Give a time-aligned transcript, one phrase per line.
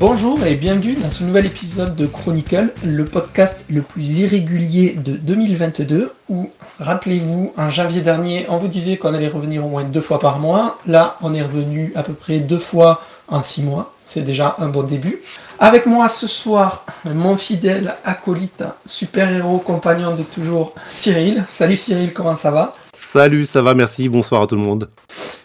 [0.00, 5.12] Bonjour et bienvenue dans ce nouvel épisode de Chronicle, le podcast le plus irrégulier de
[5.12, 6.48] 2022 où,
[6.78, 10.38] rappelez-vous, en janvier dernier, on vous disait qu'on allait revenir au moins deux fois par
[10.38, 10.78] mois.
[10.86, 13.92] Là, on est revenu à peu près deux fois en six mois.
[14.06, 15.20] C'est déjà un bon début.
[15.58, 21.44] Avec moi ce soir, mon fidèle acolyte, super-héros, compagnon de toujours, Cyril.
[21.46, 22.72] Salut Cyril, comment ça va?
[22.98, 24.88] Salut, ça va, merci, bonsoir à tout le monde.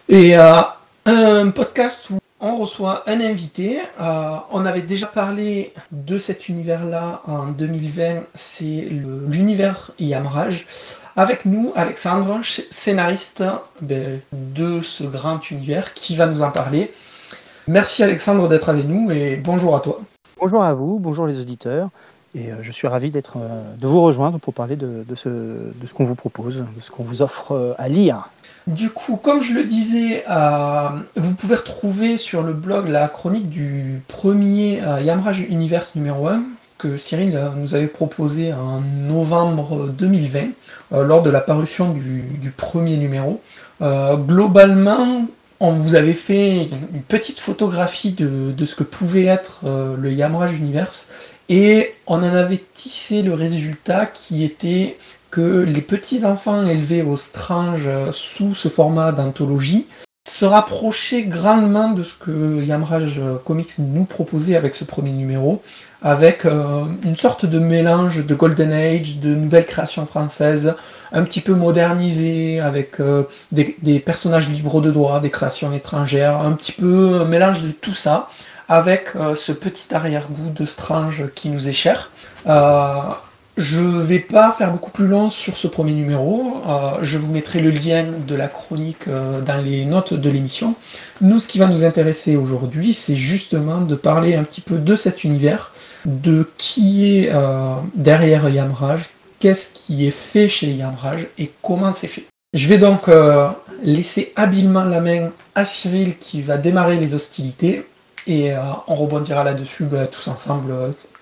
[0.07, 0.53] Et euh,
[1.05, 3.79] un podcast où on reçoit un invité.
[3.99, 8.87] Euh, on avait déjà parlé de cet univers-là en 2020, c'est
[9.27, 10.65] l'univers Yamraj.
[11.15, 13.43] Avec nous, Alexandre, scénariste
[13.81, 16.91] ben, de ce grand univers, qui va nous en parler.
[17.67, 19.99] Merci Alexandre d'être avec nous et bonjour à toi.
[20.39, 21.89] Bonjour à vous, bonjour les auditeurs.
[22.35, 26.03] Et euh, je suis ravi d'être, euh, de vous rejoindre pour parler de, ce, qu'on
[26.03, 28.29] vous propose, de ce qu'on vous offre à lire.
[28.67, 33.47] Du coup, comme je le disais, euh, vous pouvez retrouver sur le blog la chronique
[33.47, 36.41] du premier euh, Yamraj Universe numéro 1
[36.79, 40.47] que Cyril euh, nous avait proposé en novembre 2020
[40.91, 43.41] lors de la parution du, premier numéro.
[43.81, 45.25] globalement,
[45.59, 51.07] on vous avait fait une petite photographie de, ce que pouvait être le Yamraj Universe
[51.49, 54.97] et on en avait tissé le résultat qui était
[55.31, 59.87] que les petits-enfants élevés au Strange sous ce format d'anthologie
[60.27, 65.61] se rapprochaient grandement de ce que Yamraj Comics nous proposait avec ce premier numéro,
[66.01, 70.75] avec euh, une sorte de mélange de Golden Age, de nouvelles créations françaises,
[71.11, 76.53] un petit peu modernisées, avec euh, des, personnages libres de droit, des créations étrangères, un
[76.53, 78.27] petit peu un mélange de tout ça,
[78.67, 82.09] avec euh, ce petit arrière-goût de Strange qui nous est cher.
[83.57, 86.57] Je vais pas faire beaucoup plus long sur ce premier numéro.
[86.67, 90.75] Euh, je vous mettrai le lien de la chronique euh, dans les notes de l'émission.
[91.21, 94.95] Nous, ce qui va nous intéresser aujourd'hui, c'est justement de parler un petit peu de
[94.95, 95.71] cet univers,
[96.03, 99.03] de qui est euh, derrière Yamraj,
[99.39, 102.25] qu'est-ce qui est fait chez Yamraj et comment c'est fait.
[102.53, 103.09] Je vais donc
[103.83, 107.85] laisser habilement la main à Cyril qui va démarrer les hostilités
[108.27, 108.51] et
[108.87, 110.73] on rebondira là-dessus bah, tous ensemble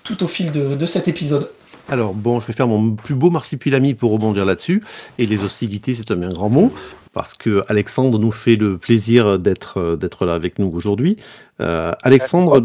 [0.02, 1.50] tout au fil de cet épisode.
[1.88, 4.82] Alors bon, je vais faire mon plus beau marsipulami pour rebondir là-dessus.
[5.18, 6.72] Et les hostilités, c'est un bien grand mot,
[7.12, 11.16] parce que Alexandre nous fait le plaisir d'être euh, d'être là avec nous aujourd'hui.
[11.60, 12.62] Euh, Alexandre,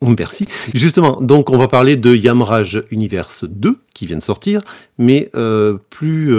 [0.00, 0.46] merci.
[0.74, 4.62] Justement, donc on va parler de Yamraj Universe 2 qui vient de sortir,
[4.96, 6.32] mais euh, plus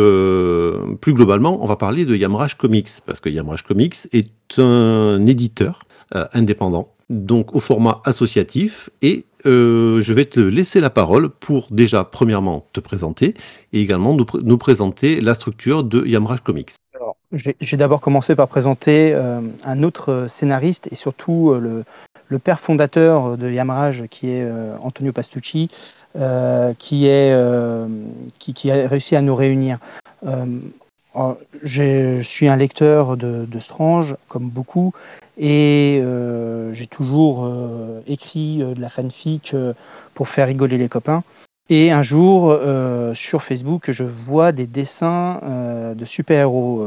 [1.01, 5.83] plus globalement, on va parler de Yamraj Comics parce que Yamraj Comics est un éditeur
[6.33, 12.03] indépendant donc au format associatif et euh, je vais te laisser la parole pour déjà
[12.03, 13.33] premièrement te présenter
[13.73, 16.71] et également nous, présenter la structure de Yamraj Comics.
[17.31, 21.83] Vais d'abord commencer par présenter euh, un autre scénariste et surtout euh,
[22.29, 24.47] le, père fondateur de Yamraj qui est
[24.81, 25.69] Antonio Pastucci
[26.79, 27.35] qui, est,
[28.39, 29.77] qui, a réussi à nous réunir.
[31.63, 34.93] Je suis un lecteur de, de Strange, comme beaucoup,
[35.37, 39.55] et euh, j'ai toujours euh, écrit euh, de la fanfic
[40.13, 41.23] pour faire rigoler les copains.
[41.69, 42.59] Et un jour,
[43.15, 45.39] sur Facebook, je vois des dessins
[45.95, 46.85] de super-héros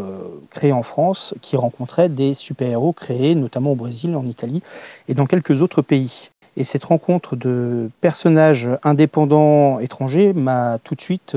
[0.51, 4.63] créés en France qui rencontraient des super-héros créés notamment au Brésil, en Italie
[5.09, 6.31] et dans quelques autres pays.
[6.57, 11.37] Et cette rencontre de personnages indépendants étrangers m'a tout de suite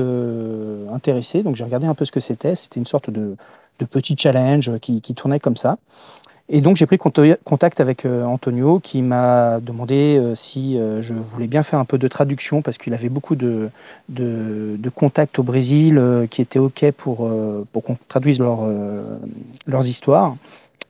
[0.90, 1.42] intéressé.
[1.42, 2.54] Donc j'ai regardé un peu ce que c'était.
[2.54, 3.36] C'était une sorte de,
[3.90, 5.76] petit challenge qui, qui, tournait comme ça.
[6.52, 11.14] Et donc j'ai pris contact avec euh, Antonio qui m'a demandé euh, si euh, je
[11.14, 13.70] voulais bien faire un peu de traduction parce qu'il avait beaucoup de,
[14.08, 17.30] de, contacts au Brésil qui étaient OK pour,
[17.72, 18.66] pour qu'on traduise leur,
[19.66, 20.34] leurs histoires.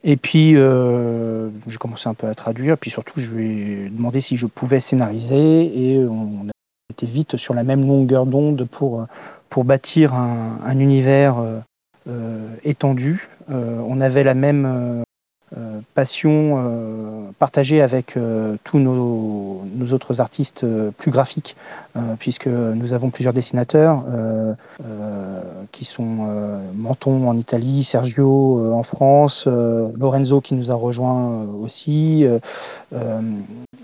[0.02, 4.36] Et puis j'ai commencé un peu à traduire, puis surtout je lui ai demandé si
[4.36, 6.46] je pouvais scénariser et on
[6.90, 9.06] était vite sur la même longueur d'onde pour,
[9.50, 11.36] pour bâtir un, un univers
[12.64, 13.28] étendu.
[13.48, 15.02] on avait la même euh,
[15.94, 19.62] passion euh, partagée avec euh, tous nos,
[19.92, 20.64] autres artistes
[20.98, 21.56] plus graphiques,
[22.20, 24.04] puisque nous avons plusieurs dessinateurs
[25.72, 26.28] qui sont
[26.74, 32.24] Menton en Italie, Sergio en France, Lorenzo qui nous a rejoint aussi.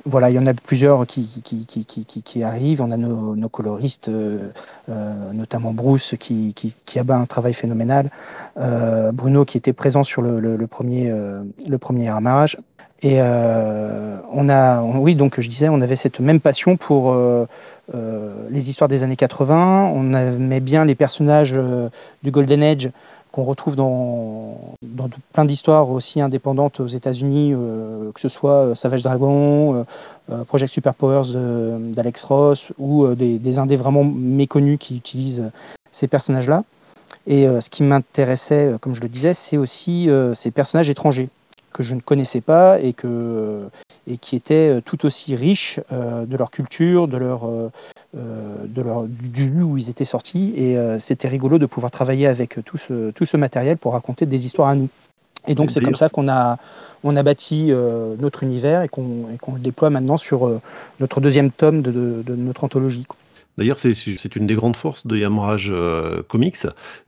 [0.05, 2.83] voilà, il y en a plusieurs qui, qui, qui, qui arrivent.
[2.83, 4.11] On a nos, coloristes,
[5.33, 8.11] notamment Bruce, qui, qui, a un travail phénoménal.
[9.13, 11.13] Bruno qui était présent sur le, le premier
[11.67, 12.57] le premier armage.
[13.03, 17.47] Et euh, on a, oui, donc je disais, on avait cette même passion pour euh,
[17.95, 19.93] euh, les histoires des années 80.
[19.95, 21.55] On aimait bien les personnages
[22.23, 22.91] du Golden Age,
[23.33, 24.59] qu'on retrouve dans,
[25.35, 27.55] plein d'histoires aussi indépendantes aux États-Unis,
[28.15, 29.85] que ce soit Savage Dragon,
[30.49, 35.51] Project Superpowers d'Alex Ross ou des, des, indés vraiment méconnus qui utilisent
[35.93, 36.65] ces personnages-là.
[37.27, 41.29] Et ce qui m'intéressait, comme je le disais, c'est aussi ces personnages étrangers
[41.77, 43.69] que je ne connaissais pas et, que,
[44.07, 47.71] et qui étaient tout aussi riches de leur culture, de leur,
[48.17, 50.55] euh, de leur, du lieu où ils étaient sortis.
[50.57, 54.25] Et euh, c'était rigolo de pouvoir travailler avec tout ce, tout ce matériel pour raconter
[54.25, 54.89] des histoires à nous.
[55.47, 56.57] Et donc c'est comme ça qu'on a,
[57.05, 60.61] on a bâti euh, notre univers et qu'on le déploie maintenant sur
[60.99, 63.07] notre deuxième tome de, de, notre anthologie.
[63.59, 65.75] D'ailleurs, c'est une des grandes forces de Yamrage
[66.29, 66.57] Comics,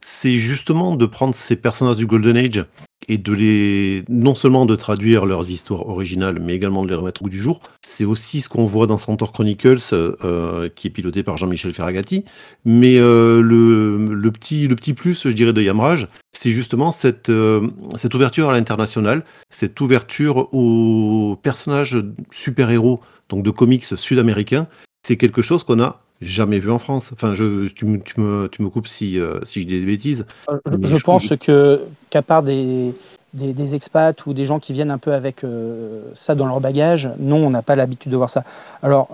[0.00, 2.64] c'est justement de prendre ces personnages du Golden Age
[3.08, 7.22] et de les non seulement de traduire leurs histoires originales, mais également de les remettre
[7.22, 7.60] au goût du jour.
[7.80, 12.24] C'est aussi ce qu'on voit dans Centaur Chronicles, euh, qui est piloté par Jean-Michel Ferragati.
[12.64, 17.30] Mais euh, le, le, petit, le petit plus, je dirais, de Yamrage, c'est justement cette,
[17.30, 21.98] euh, cette ouverture à l'international, cette ouverture aux personnages
[22.30, 24.68] super-héros, donc de comics sud-américains.
[25.02, 27.10] C'est quelque chose qu'on a jamais vu en France.
[27.12, 29.86] Enfin, je, tu, me, tu, me, tu me coupes si, euh, si je dis des
[29.86, 30.26] bêtises.
[30.50, 31.80] Euh, je, pense que
[32.10, 32.92] qu'à part des,
[33.34, 36.60] des, des, expats ou des gens qui viennent un peu avec euh, ça dans leur
[36.60, 38.44] bagage, non, on n'a pas l'habitude de voir ça.
[38.82, 39.08] Alors,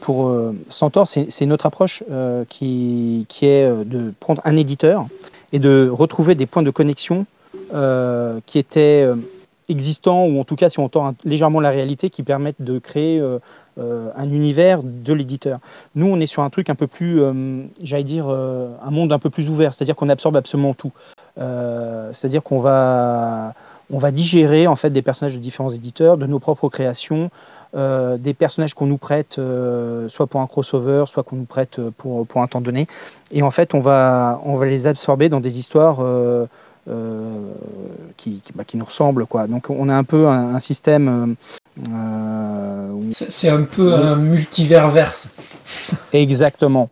[0.00, 0.34] pour
[0.68, 2.02] Centaure, c'est une autre approche
[2.48, 5.06] qui, qui est de prendre un éditeur
[5.52, 7.26] et de retrouver des points de connexion
[8.46, 9.08] qui étaient
[9.68, 13.18] existants, ou en tout cas si on tend légèrement la réalité, qui permettent de créer
[13.18, 13.38] euh,
[13.78, 15.58] euh, un univers de l'éditeur.
[15.94, 19.18] Nous, on est sur un truc un peu plus, euh, j'allais dire, un monde un
[19.18, 20.92] peu plus ouvert, c'est-à-dire qu'on absorbe absolument tout.
[21.36, 23.54] c'est-à-dire qu'on va,
[23.90, 27.30] on va digérer en fait des personnages de différents éditeurs, de nos propres créations,
[27.74, 29.40] des personnages qu'on nous prête,
[30.08, 32.86] soit pour un crossover, soit qu'on nous prête pour, pour un temps donné.
[33.32, 35.98] Et en fait, on va, on va les absorber dans des histoires
[36.88, 37.52] euh,
[38.18, 39.26] qui, bah, qui, nous ressemble.
[39.26, 39.46] Quoi.
[39.46, 41.36] Donc on a un peu un, système.
[41.90, 45.34] Euh, c'est un peu un multivers verse.
[46.12, 46.90] Exactement.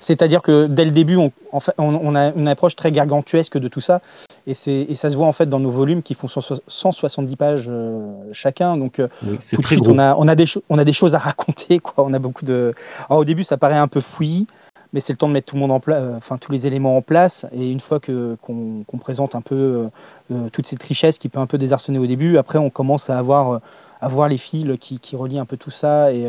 [0.00, 1.32] C'est-à-dire que dès le début, on,
[1.78, 4.00] on, a une approche très gargantuesque de tout ça,
[4.46, 8.12] et, et, ça se voit en fait dans nos volumes qui font 170 pages euh,
[8.32, 8.76] chacun.
[8.76, 11.78] Donc tout de suite, on a, on, a des on a des choses à raconter.
[11.78, 12.04] Quoi.
[12.04, 12.74] On a beaucoup de.
[13.08, 14.46] Alors, au début, ça paraît un peu fouillis,
[14.92, 16.66] mais c'est le temps de mettre tout le monde en place, euh, enfin tous les
[16.66, 17.46] éléments en place.
[17.52, 19.88] Et une fois que qu'on présente un peu euh,
[20.32, 23.18] euh, toute cette richesse qui peut un peu désarçonner au début, après on commence à
[23.18, 23.60] avoir
[24.00, 26.28] à voir les fils qui, qui, relient un peu tout ça et,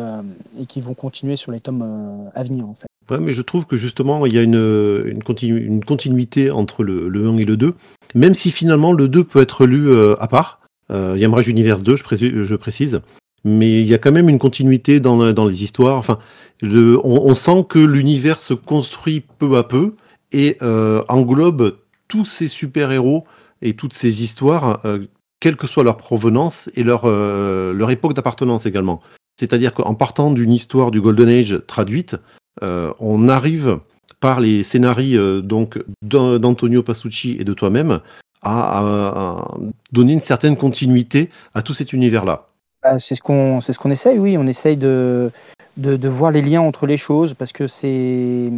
[0.69, 2.75] qui vont continuer sur les tomes à venir en
[3.21, 7.37] mais je trouve que justement, il y a une, une, continuité entre le, le, 1
[7.37, 7.73] et le 2,
[8.15, 10.59] même si finalement le 2 peut être lu à part.
[10.89, 13.01] Euh, Yamrage Universe 2, je, je, précise
[13.47, 15.97] mais il y a quand même une continuité dans, dans les histoires.
[15.97, 16.19] Enfin,
[16.61, 19.95] on, sent que l'univers se construit peu à peu
[20.31, 21.77] et euh, englobe
[22.07, 23.25] tous ces super-héros
[23.61, 25.05] et toutes ces histoires, euh,
[25.39, 29.01] quelle que soit leur provenance et leur, euh, leur époque d'appartenance également.
[29.39, 32.15] C'est-à-dire qu'en partant d'une histoire du Golden Age traduite,
[32.59, 33.79] on arrive
[34.19, 37.99] par les scénarios donc d'Antonio Pasucci et de toi-même
[38.41, 39.45] à,
[39.91, 42.47] donner une certaine continuité à tout cet univers-là.
[42.87, 44.37] Bah, c'est ce qu'on ce qu'on essaye, oui.
[44.37, 45.31] On essaye de,
[45.75, 48.49] de, voir les liens entre les choses parce que c'est.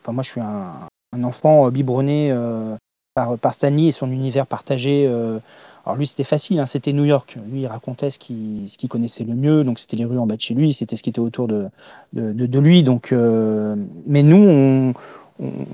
[0.00, 2.76] Enfin, moi, je suis un, enfant biberonné euh,
[3.14, 5.06] par, par Stanley et son univers partagé.
[5.06, 5.38] Euh.
[5.84, 7.36] Alors, lui, c'était facile, hein, c'était New York.
[7.46, 10.36] Lui, il racontait ce qu'il ce connaissait le mieux, donc c'était les rues en bas
[10.36, 11.68] de chez lui, c'était ce qui était autour de,
[12.14, 12.82] de, lui.
[12.82, 13.76] Donc, euh,
[14.06, 14.94] Mais nous, on,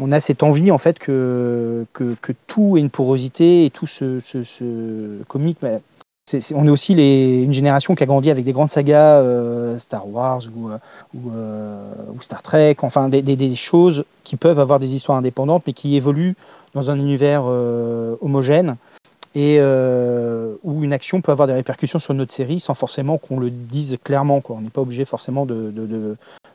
[0.01, 4.19] on, a cette envie en fait que, que, tout ait une porosité et tout ce,
[4.19, 5.59] ce, ce comique.
[6.55, 10.43] On est aussi une génération qui a grandi avec des grandes sagas, euh, Star Wars
[10.45, 10.79] euh,
[11.27, 15.97] euh, ou, Star Trek, enfin des, choses qui peuvent avoir des histoires indépendantes, mais qui
[15.97, 16.37] évoluent
[16.75, 18.77] dans un univers homogène
[19.35, 23.51] et où une action peut avoir des répercussions sur notre série sans forcément qu'on le
[23.51, 24.43] dise clairement.
[24.49, 25.73] On n'est pas obligé forcément de,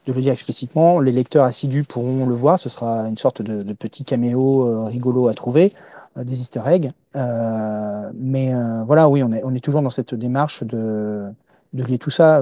[0.08, 1.00] le dire explicitement.
[1.00, 2.60] Les lecteurs assidus pourront le voir.
[2.60, 5.74] Ce sera une sorte de, de petit caméo rigolo à trouver.
[6.18, 6.92] Euh, des easter eggs.
[7.16, 11.26] Euh, mais euh, voilà, oui, on est, on est toujours dans cette démarche de,
[11.74, 12.42] de lier tout ça.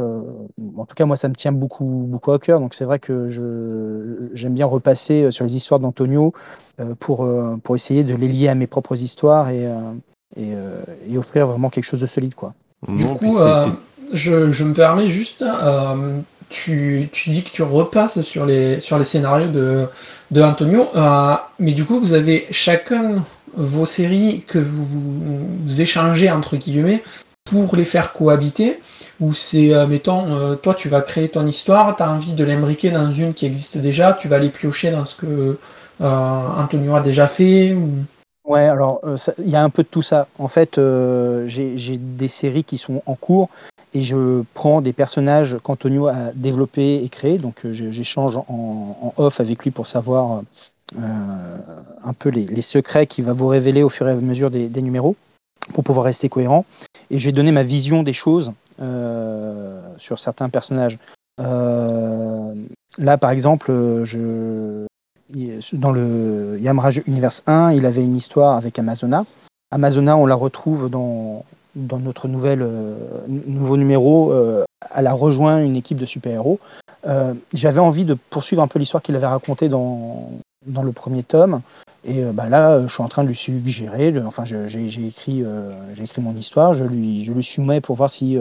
[0.77, 2.60] en tout cas, moi, ça me tient beaucoup, beaucoup à cœur.
[2.60, 6.34] Donc, c'est vrai que je, j'aime bien repasser sur les histoires d'Antonio
[7.00, 7.27] pour,
[7.63, 9.68] pour essayer de les lier à mes propres histoires et,
[10.36, 10.53] et,
[11.10, 12.36] et offrir vraiment quelque chose de solide.
[12.36, 12.53] Quoi.
[12.88, 13.39] Du coup,
[14.12, 15.44] je, je, me permets juste,
[16.50, 19.88] tu, tu, dis que tu repasses sur les, sur les scénarios de,
[20.30, 20.86] de Antonio,
[21.58, 23.24] mais du coup, vous avez chacun
[23.55, 27.03] vos séries que vous, échangez entre guillemets
[27.45, 28.79] pour les faire cohabiter
[29.19, 32.43] ou c'est euh, mettons euh, toi tu vas créer ton histoire tu as envie de
[32.43, 35.57] l'imbriquer dans une qui existe déjà tu vas aller piocher dans ce que
[36.01, 37.89] euh, Antonio a déjà fait ou...
[38.45, 39.00] Ouais, alors
[39.38, 40.27] il y a un peu de tout ça.
[40.38, 40.77] En fait,
[41.45, 43.50] j'ai des séries qui sont en cours
[43.93, 47.38] et je prends des personnages qu'Antonio a développés et créés.
[47.38, 50.43] Donc j'échange en, off avec lui pour savoir
[50.97, 55.15] un peu les, secrets qu'il va vous révéler au fur et à mesure des, numéros
[55.73, 56.65] pour pouvoir rester cohérent.
[57.09, 58.51] Et je vais donner ma vision des choses
[59.97, 60.97] sur certains personnages.
[61.39, 62.53] Euh,
[62.97, 63.71] là, par exemple,
[64.05, 64.85] je,
[65.73, 69.25] dans le Yamraj Universe 1, il avait une histoire avec Amazona.
[69.71, 71.43] Amazona, on la retrouve dans,
[71.75, 72.95] dans notre nouvelle, euh,
[73.27, 74.31] nouveau numéro.
[74.31, 76.59] Euh, elle a rejoint une équipe de super-héros.
[77.53, 80.29] J'avais envie de poursuivre un peu l'histoire qu'il avait racontée dans,
[80.65, 81.62] dans le premier tome.
[82.05, 84.13] Et bah là, je suis en train de lui suggérer.
[84.25, 85.43] enfin, j'ai écrit,
[85.93, 86.74] j'ai écrit mon histoire.
[86.74, 88.38] Je lui, je soumets pour voir si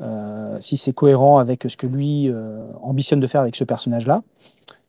[0.00, 4.22] euh, c'est cohérent avec ce que lui euh, ambitionne de faire avec ce personnage-là.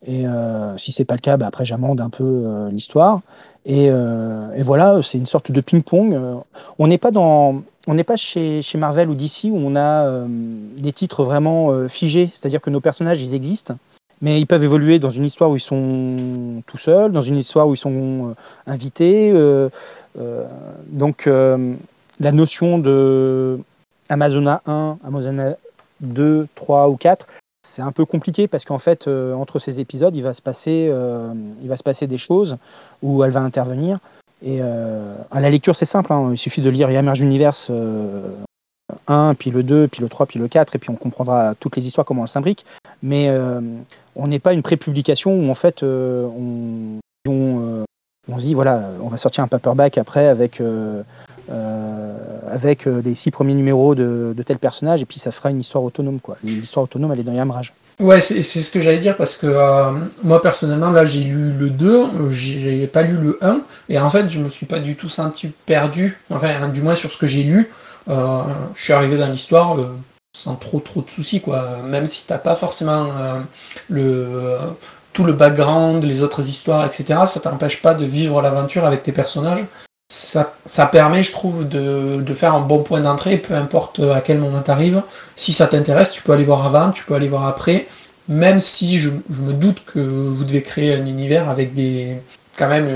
[0.06, 3.22] Et euh, si c'est pas le cas, bah, après j'amende un peu l'histoire.
[3.66, 3.92] Et,
[4.62, 6.18] voilà, c'est une sorte de ping-pong.
[6.80, 10.26] on n'est pas dans, on n'est pas chez, chez, Marvel ou DC où on a
[10.78, 13.76] des titres vraiment figés, c'est-à-dire que nos personnages ils existent,
[14.22, 17.68] mais ils peuvent évoluer dans une histoire où ils sont tout seuls, dans une histoire
[17.68, 18.36] où ils sont
[18.68, 19.34] invités.
[20.88, 23.60] donc la notion de
[24.10, 25.56] Amazona 1, Amazona
[26.02, 27.28] 2, 3 ou 4,
[27.64, 30.88] c'est un peu compliqué parce qu'en fait, euh, entre ces épisodes, il va, se passer,
[30.90, 32.58] euh, il va se passer des choses
[33.02, 34.00] où elle va intervenir.
[34.44, 36.12] Et euh, à la lecture, c'est simple.
[36.12, 36.30] Hein.
[36.32, 37.72] il suffit de lire Emerge Universe
[39.08, 41.76] 1, puis le 2, puis le 3, puis le 4, et puis on comprendra toutes
[41.76, 42.66] les histoires, comment elles s'imbriquent.
[43.04, 43.30] Mais
[44.16, 47.61] on n'est pas une pré-publication où en fait, on, on,
[48.30, 50.62] on, se dit, voilà, on va sortir un paperback après avec
[51.52, 52.14] euh,
[52.50, 55.84] avec euh, les six premiers numéros de, tel personnage, et puis ça fera une histoire
[55.84, 56.20] autonome.
[56.20, 56.38] quoi.
[56.44, 57.74] L'histoire autonome, elle est dans Yamrage.
[58.00, 59.92] Ouais, c'est ce que j'allais dire parce que euh,
[60.24, 64.28] moi personnellement, là j'ai lu le 2, j'ai pas lu le 1, et en fait
[64.30, 67.44] je me suis pas du tout senti perdu, enfin du moins sur ce que j'ai
[67.44, 67.70] lu.
[68.08, 69.78] je suis arrivé dans l'histoire
[70.36, 71.80] sans trop trop de soucis, quoi.
[71.86, 73.08] Même si t'as pas forcément
[73.90, 74.58] le,
[75.14, 79.12] tout le background, les autres histoires, etc., ça t'empêche pas de vivre l'aventure avec tes
[79.12, 79.66] personnages
[80.12, 84.62] ça, permet, je trouve, de, faire un bon point d'entrée, peu importe à quel moment
[84.64, 85.02] tu arrives.
[85.36, 87.88] Si ça t'intéresse, tu peux aller voir avant, tu peux aller voir après,
[88.28, 92.18] même si je, me doute que vous devez créer un univers avec des
[92.58, 92.90] quand même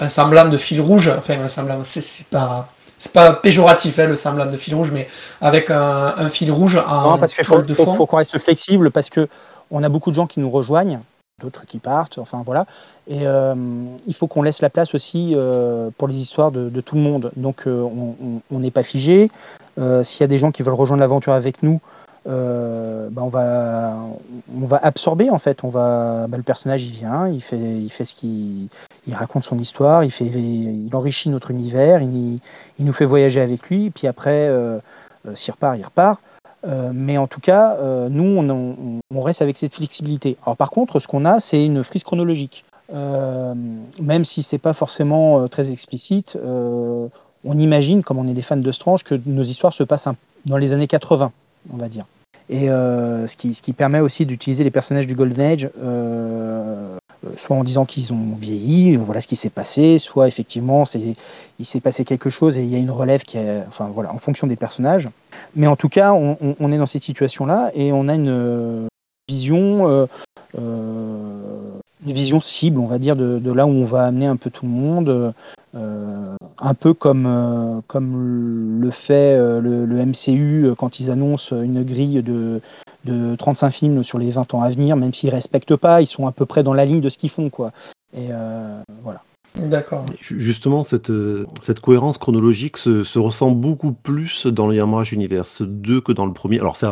[0.00, 4.16] un, semblant de fil rouge, enfin un semblant, c'est pas c'est pas péjoratif hein, le
[4.16, 5.08] semblant de fil rouge, mais
[5.40, 9.28] avec un, fil rouge en non, parce qu'il faut, faut qu'on reste flexible parce que
[9.70, 11.00] on a beaucoup de gens qui nous rejoignent
[11.40, 12.66] d'autres qui partent, enfin voilà.
[13.08, 13.54] Et euh,
[14.06, 17.32] il faut qu'on laisse la place aussi euh, pour les histoires de, tout le monde.
[17.36, 17.88] Donc euh,
[18.50, 19.30] on n'est pas figé.
[19.76, 21.80] S'il y a des gens qui veulent rejoindre l'aventure avec nous,
[22.24, 25.64] bah, on, va, absorber en fait.
[25.64, 28.68] On va, bah, le personnage il vient, il fait, ce qu'il
[29.06, 32.40] il raconte son histoire, il, enrichit notre univers, il,
[32.78, 33.90] nous fait voyager avec lui.
[33.90, 34.50] Puis après,
[35.34, 36.20] s'il repart, il repart.
[36.64, 40.36] Euh, mais en tout cas, euh, nous, on, reste avec cette flexibilité.
[40.44, 42.64] Alors par contre, ce qu'on a, c'est une frise chronologique.
[42.92, 43.54] Euh,
[44.00, 46.36] même si c'est pas forcément très explicite,
[47.44, 50.08] on imagine, comme on est des fans de Strange, que nos histoires se passent
[50.46, 51.32] dans les années 80,
[51.72, 52.06] on va dire.
[52.48, 56.98] Et ce qui, ce, qui, permet aussi d'utiliser les personnages du Golden Age euh,
[57.36, 60.84] soit en disant qu'ils ont vieilli, voilà ce qui s'est passé, soit effectivement
[61.58, 63.38] il s'est passé quelque chose et il y a une relève qui
[63.68, 65.08] enfin voilà, en fonction des personnages.
[65.54, 68.86] Mais en tout cas, on, est dans cette situation-là et on a une euh,
[69.28, 70.06] vision, euh,
[70.54, 74.66] une vision cible, on va dire, de, là où on va amener un peu tout
[74.66, 75.34] le monde,
[75.74, 82.60] un peu comme, comme le fait le, le, MCU quand ils annoncent une grille de,
[83.04, 86.26] de 35 films sur les 20 ans à venir, même s'ils respectent pas, ils sont
[86.26, 87.72] à peu près dans la ligne de ce qu'ils font, quoi.
[88.14, 89.22] Et euh, voilà.
[89.54, 90.06] D'accord.
[90.20, 91.12] Justement, cette,
[91.60, 96.32] cette cohérence chronologique se, ressent beaucoup plus dans le Yamrage Universe 2 que dans le
[96.32, 96.58] premier.
[96.58, 96.86] Alors, c'est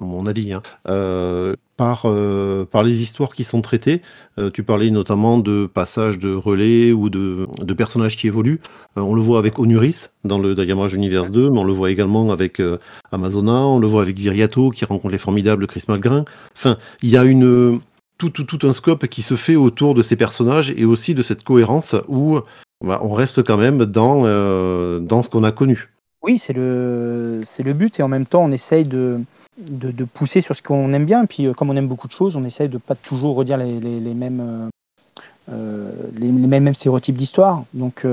[0.00, 0.52] mon avis.
[0.52, 0.62] Hein.
[0.88, 4.02] Euh, par, euh, par les histoires qui sont traitées,
[4.38, 8.60] euh, tu parlais notamment de passages de relais ou de, personnages qui évoluent.
[8.96, 12.30] on le voit avec Onuris dans le Yamrage Universe 2, mais on le voit également
[12.30, 12.60] avec
[13.12, 16.26] Amazona, on le voit avec Viriato qui rencontre les formidables Chris Malgrin.
[16.54, 17.80] Enfin, il y a une
[18.28, 21.94] tout, un scope qui se fait autour de ces personnages et aussi de cette cohérence
[22.08, 22.40] où
[22.84, 25.88] bah, on reste quand même dans, euh, dans ce qu'on a connu.
[26.22, 29.20] Oui, c'est le, c'est le but et en même temps on essaye de,
[29.58, 31.24] de, pousser sur ce qu'on aime bien.
[31.24, 33.80] Puis euh, comme on aime beaucoup de choses, on essaye de pas toujours redire les,
[33.80, 34.70] les, mêmes,
[35.50, 37.64] euh, les, mêmes, stéréotypes d'histoire.
[37.72, 38.06] Donc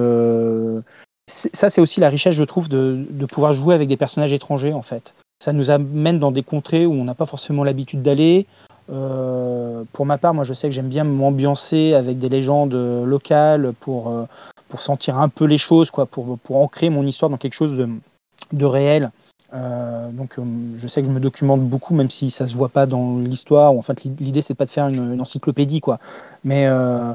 [1.27, 4.73] ça c'est aussi la richesse je trouve de, de pouvoir jouer avec des personnages étrangers
[4.73, 5.13] en fait.
[5.39, 8.47] Ça nous amène dans des contrées où on n'a pas forcément l'habitude d'aller.
[8.89, 13.73] Euh, pour ma part, moi je sais que j'aime bien m'ambiancer avec des légendes locales
[13.79, 14.25] pour, euh,
[14.69, 17.73] pour sentir un peu les choses, quoi, pour, pour ancrer mon histoire dans quelque chose
[17.77, 19.11] de, réel.
[19.53, 20.43] Euh, donc, euh,
[20.77, 23.71] je sais que je me documente beaucoup, même si ça se voit pas dans l'histoire.
[23.71, 25.99] En fait, l'idée c'est pas de faire une, encyclopédie, quoi.
[26.43, 27.13] Mais euh,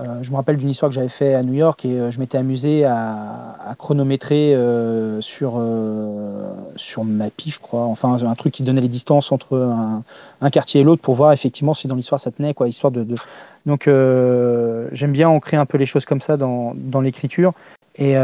[0.00, 2.18] euh, je me rappelle d'une histoire que j'avais fait à New York et euh, je
[2.18, 5.62] m'étais amusé à, chronométrer euh, sur
[6.76, 7.84] sur Mappy, je crois.
[7.84, 9.56] Enfin, un truc qui donnait les distances entre
[10.40, 12.68] un, quartier et l'autre pour voir effectivement si dans l'histoire ça tenait, quoi.
[12.68, 13.06] Histoire de,
[13.66, 17.52] donc j'aime bien ancrer un peu les choses comme ça dans dans l'écriture
[17.96, 18.16] et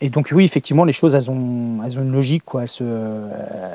[0.00, 2.62] et donc oui, effectivement, les choses, elles ont, elles ont une logique, quoi.
[2.62, 2.84] Elles se,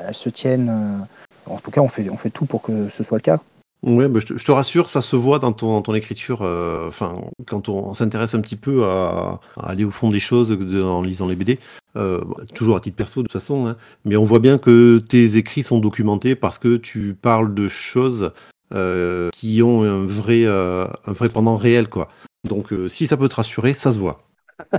[0.08, 1.06] elles se tiennent.
[1.44, 3.40] En tout cas, on fait, on fait tout pour que ce soit le cas.
[3.84, 6.40] Ouais, bah, je, te, rassure, ça se voit dans ton, écriture.
[6.40, 11.02] Euh, enfin, quand on, s'intéresse un petit peu à, aller au fond des choses en
[11.02, 11.58] lisant les BD,
[11.96, 12.22] euh,
[12.54, 13.76] toujours à titre perso de toute façon, hein,
[14.06, 18.32] mais on voit bien que tes écrits sont documentés parce que tu parles de choses
[18.72, 22.08] euh, qui ont un vrai, un vrai pendant réel, quoi.
[22.48, 24.22] Donc, si ça peut te rassurer, ça se voit.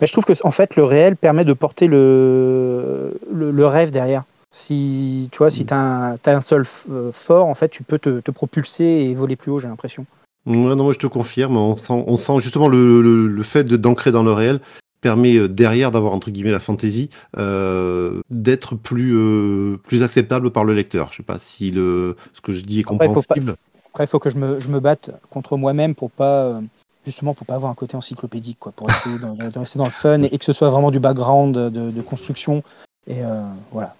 [0.00, 3.90] Mais je trouve que en fait le réel permet de porter le, le, le rêve
[3.90, 4.24] derrière.
[4.52, 6.66] Si tu vois, si tu as, as, un sol
[7.12, 10.04] fort, en fait, tu peux te, te propulser et voler plus haut, j'ai l'impression.
[10.44, 13.64] Ouais, non, moi je te confirme, on sent, on sent justement le, le, le fait
[13.64, 14.60] d'ancrer dans le réel
[15.00, 20.74] permet derrière d'avoir entre guillemets la fantaisie euh, d'être plus euh, plus acceptable par le
[20.74, 21.08] lecteur.
[21.10, 23.56] Je sais pas si le ce que je dis est compréhensible.
[23.90, 26.60] Après, il faut, faut, que je me, je me batte contre moi-même pour pas euh,
[27.04, 29.90] justement pour pas avoir un côté encyclopédique, quoi, pour essayer de, de rester dans le
[29.90, 32.62] fun et, et, que ce soit vraiment du background de, de construction.
[33.06, 33.42] Et euh,
[33.72, 33.94] voilà,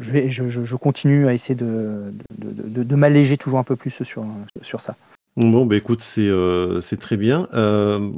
[0.00, 4.96] je, continue à essayer de, de, de m'alléger toujours un peu plus sur, ça.
[5.36, 7.48] Bon, bah écoute, c'est euh, très bien.
[7.54, 8.10] Euh,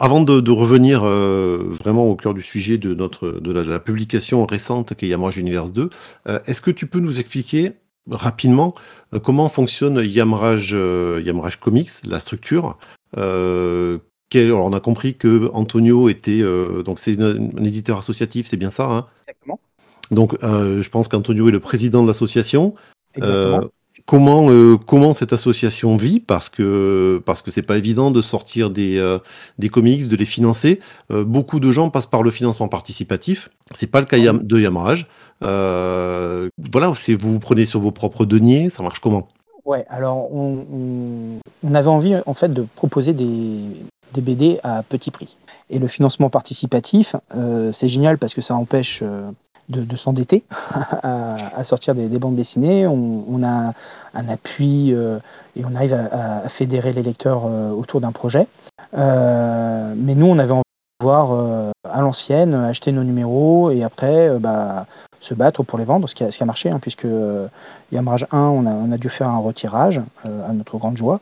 [0.00, 4.46] avant de, revenir euh, vraiment au cœur du sujet de, notre, la, de la publication
[4.46, 5.90] récente qui est Yamrage Universe 2,
[6.28, 7.72] euh, est-ce que tu peux nous expliquer
[8.10, 8.74] rapidement
[9.22, 10.76] comment fonctionne Yamrage,
[11.24, 12.76] Yamrage Comics, la structure
[14.36, 16.42] alors on a compris que Antonio était
[16.84, 19.06] donc c'est un éditeur associatif, c'est bien ça hein?
[20.10, 22.74] Donc euh, je pense qu'Antonio est le président de l'association.
[24.06, 24.48] comment
[24.86, 26.20] comment cette association vit?
[26.20, 29.18] Parce que parce que c'est pas évident de sortir des
[29.58, 30.80] des comics, de les financer.
[31.10, 33.50] beaucoup de gens passent par le financement participatif.
[33.72, 35.06] C'est pas le cas de Yamarage.
[35.40, 38.70] voilà, c'est vous, vous prenez sur vos propres deniers.
[38.70, 39.28] Ça marche comment?
[39.64, 43.64] Ouais, alors on, on, on, avait envie en fait de proposer des,
[44.12, 45.36] des, BD à petit prix.
[45.70, 49.30] Et le financement participatif, euh, c'est génial parce que ça empêche euh,
[49.68, 50.44] de, de s'endetter
[51.02, 52.86] à, sortir des, des, bandes dessinées.
[52.86, 53.72] On, a
[54.14, 55.18] un appui euh,
[55.56, 58.46] et on arrive à, fédérer les lecteurs euh, autour d'un projet.
[58.96, 60.62] Euh, mais nous, on avait envie
[61.00, 64.86] de voir à l'ancienne, acheter nos numéros et après, bah,
[65.20, 67.06] se battre pour les vendre, ce qui a, ce qui a marché, hein, puisque
[67.92, 71.20] Yamrage 1, on a, on a, dû faire un retirage, à notre grande joie.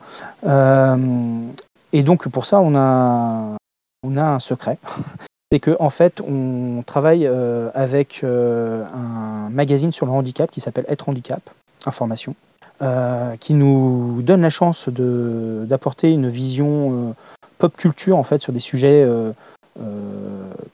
[1.92, 3.56] Et donc pour ça, on a,
[4.02, 4.78] on a un secret.
[5.52, 11.10] C'est qu'en en fait, on travaille avec un magazine sur le handicap qui s'appelle Être
[11.10, 11.42] Handicap,
[11.84, 12.34] Information,
[13.38, 17.14] qui nous donne la chance d'apporter une vision
[17.58, 19.06] pop culture en fait sur des sujets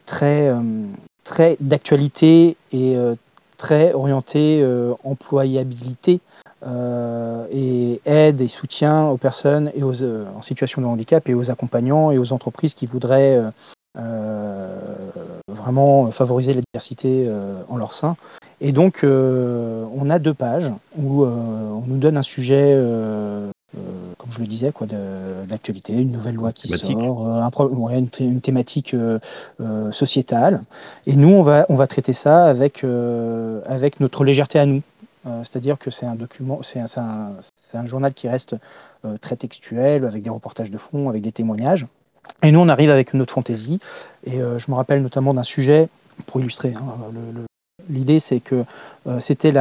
[0.05, 0.49] très
[1.29, 3.15] très d'actualité et euh,
[3.57, 6.21] très orienté euh, employabilité
[6.65, 11.51] euh, et aide et soutien aux personnes et aux, en situation de handicap et aux
[11.51, 13.39] accompagnants et aux entreprises qui voudraient
[15.61, 17.29] vraiment favoriser la diversité
[17.69, 18.15] en leur sein.
[18.61, 22.75] Et donc, on a deux pages où on nous donne un sujet
[23.77, 26.97] euh, comme je le disais, quoi, de, de l'actualité, une nouvelle loi qui thématique.
[26.97, 29.19] sort, euh, un ouais, une, une, thématique euh,
[29.61, 30.61] euh, sociétale.
[31.05, 34.81] Et nous, on va, on va traiter ça avec, euh, avec notre légèreté à nous.
[35.43, 37.35] C'est-à-dire que c'est un document, c'est un, un,
[37.73, 38.55] un, journal qui reste
[39.21, 41.85] très textuel, avec des reportages de fond, avec des témoignages.
[42.43, 43.79] Et nous, on arrive avec notre fantaisie.
[44.25, 45.89] Et je me rappelle notamment d'un sujet,
[46.25, 47.11] pour illustrer hein,
[47.89, 48.65] L'idée, c'est que
[49.07, 49.51] euh, c'était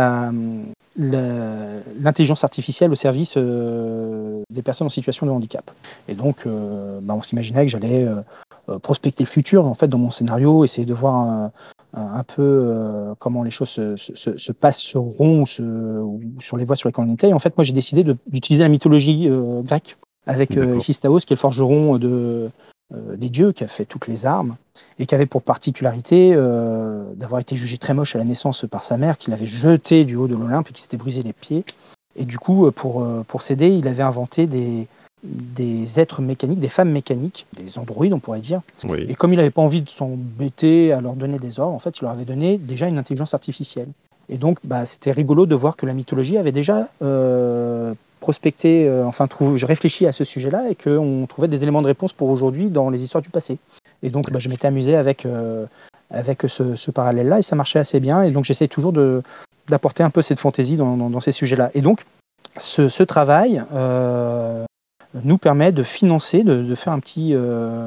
[0.97, 5.71] l'intelligence artificielle au service euh, des personnes en situation de handicap.
[6.09, 9.99] Et donc, euh, bah, on s'imaginait que j'allais euh, prospecter le futur, en fait, dans
[9.99, 11.51] mon scénario, essayer de voir
[11.95, 16.67] un, peu euh, comment les choses se, se, se passeront ou, se, ou, sur les
[16.67, 17.31] voies sur lesquelles on était.
[17.31, 19.31] Et en fait, moi, j'ai décidé d'utiliser la mythologie
[19.63, 19.97] grecque
[20.29, 22.51] avec Héphaïstos, qui est le forgeron de,
[22.95, 24.57] euh, des dieux, qui a fait toutes les armes,
[24.99, 28.83] et qui avait pour particularité euh, d'avoir été jugé très moche à la naissance par
[28.83, 31.65] sa mère, qui l'avait jeté du haut de l'Olympe et qui s'était brisé les pieds.
[32.15, 34.87] Et du coup, euh, pour, pour s'aider, il avait inventé des,
[35.23, 38.61] des êtres mécaniques, des femmes mécaniques, des androïdes, on pourrait dire.
[38.85, 39.07] Oui.
[39.09, 41.99] Et comme il n'avait pas envie de s'embêter à leur donner des ordres, en fait,
[41.99, 43.89] il leur avait donné déjà une intelligence artificielle.
[44.29, 47.95] Et donc, bah, c'était rigolo de voir que la mythologie avait déjà euh,
[48.29, 52.29] prospecté, enfin je réfléchis à ce sujet-là et qu'on trouvait des éléments de réponse pour
[52.29, 53.57] aujourd'hui dans les histoires du passé.
[54.03, 55.27] Et donc bah, je m'étais amusé avec,
[56.11, 58.23] avec ce, parallèle-là et ça marchait assez bien.
[58.25, 61.71] Et donc j'essaie toujours d'apporter un peu cette fantaisie dans, ces sujets-là.
[61.73, 62.03] Et donc
[62.59, 63.65] ce, travail
[65.25, 67.87] nous permet de financer, de, faire un petit, de,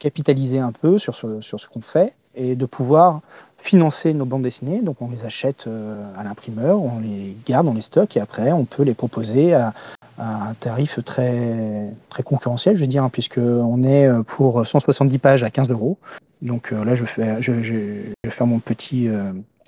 [0.00, 3.20] capitaliser un peu sur sur ce qu'on fait et de pouvoir
[3.60, 4.80] financer nos bandes dessinées.
[4.82, 8.52] Donc on les achète euh, à l'imprimeur, on les garde, on les stocke et après
[8.52, 9.74] on peut les proposer à,
[10.18, 15.44] un tarif très, très concurrentiel, je veux dire, hein, puisqu'on est euh, pour 170 pages
[15.44, 15.98] à 15 euros.
[16.42, 19.08] Donc euh, là, je vais, je, faire mon petit.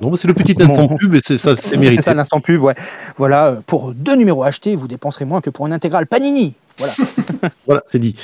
[0.01, 1.97] non, c'est le petit instant pub et c'est ça, c'est mérité.
[2.03, 2.75] C'est ça l'instant pub, ouais.
[3.17, 6.55] Voilà, pour deux numéros achetés, vous dépenserez moins que pour une intégrale Panini.
[6.79, 6.95] Voilà.
[7.67, 8.17] voilà, c'est dit.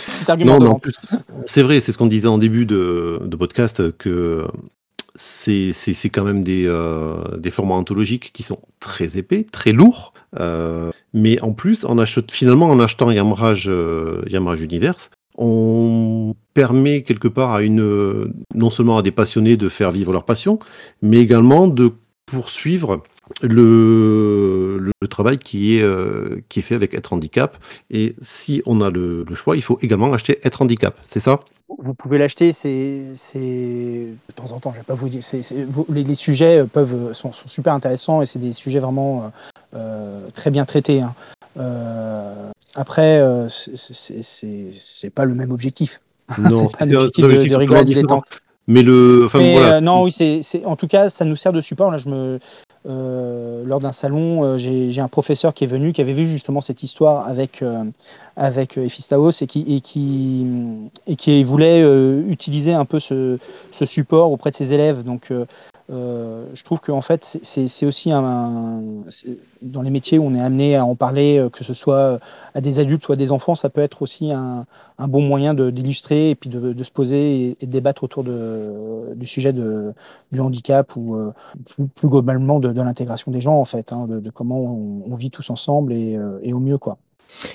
[1.46, 4.46] C'est vrai, c'est ce qu'on disait en début de, de podcast que
[5.18, 10.12] c'est quand même des, euh, des formats anthologiques qui sont très épais, très lourds.
[10.38, 17.02] Euh, mais en plus, en achète, finalement, en achetant Yamrage, euh, Yamrage Universe, on permet
[17.02, 20.59] quelque part à une, non seulement à des passionnés de faire vivre leur passion,
[21.02, 21.92] mais également de
[22.26, 23.02] poursuivre
[23.42, 27.56] le, le, travail qui est, euh, qui est fait avec Être Handicap.
[27.90, 31.40] Et si on a le, choix, il faut également acheter Être Handicap, c'est ça?
[31.78, 35.22] Vous pouvez l'acheter, c'est de temps en temps, je vais pas vous dire,
[35.88, 39.32] les, sujets peuvent, sont, super intéressants et c'est des sujets vraiment
[39.74, 41.02] euh, très bien traités.
[41.02, 41.14] Hein.
[41.58, 46.00] Euh, après, c'est pas le même objectif.
[46.38, 48.24] Non, c'est pas l'objectif de, de rigoler dilettante.
[48.68, 49.80] Mais le, enfin, voilà.
[49.80, 51.90] non, oui, c'est, en tout cas, ça nous sert de support.
[51.90, 52.40] Là, je me,
[52.88, 56.61] euh, lors d'un salon, euh, j'ai un professeur qui est venu, qui avait vu justement
[56.61, 57.85] cette histoire avec, euh,
[58.37, 59.46] Ephistaos et
[59.81, 61.83] qui, voulait
[62.29, 63.38] utiliser un peu ce,
[63.72, 65.03] support auprès de ses élèves.
[65.88, 68.83] Euh, je trouve qu'en fait, c'est aussi un,
[69.62, 72.18] dans les métiers où on est amené à en parler, euh, que ce soit
[72.55, 74.66] à des adultes ou à des enfants, ça peut être aussi un,
[74.99, 79.14] un bon moyen d'illustrer et puis de, de, se poser et, de débattre autour de,
[79.14, 79.94] du sujet de,
[80.33, 81.33] du handicap ou euh,
[81.94, 85.51] plus, globalement de, l'intégration des gens en fait, hein, de, comment on, on, vit tous
[85.51, 86.99] ensemble et, et au mieux quoi.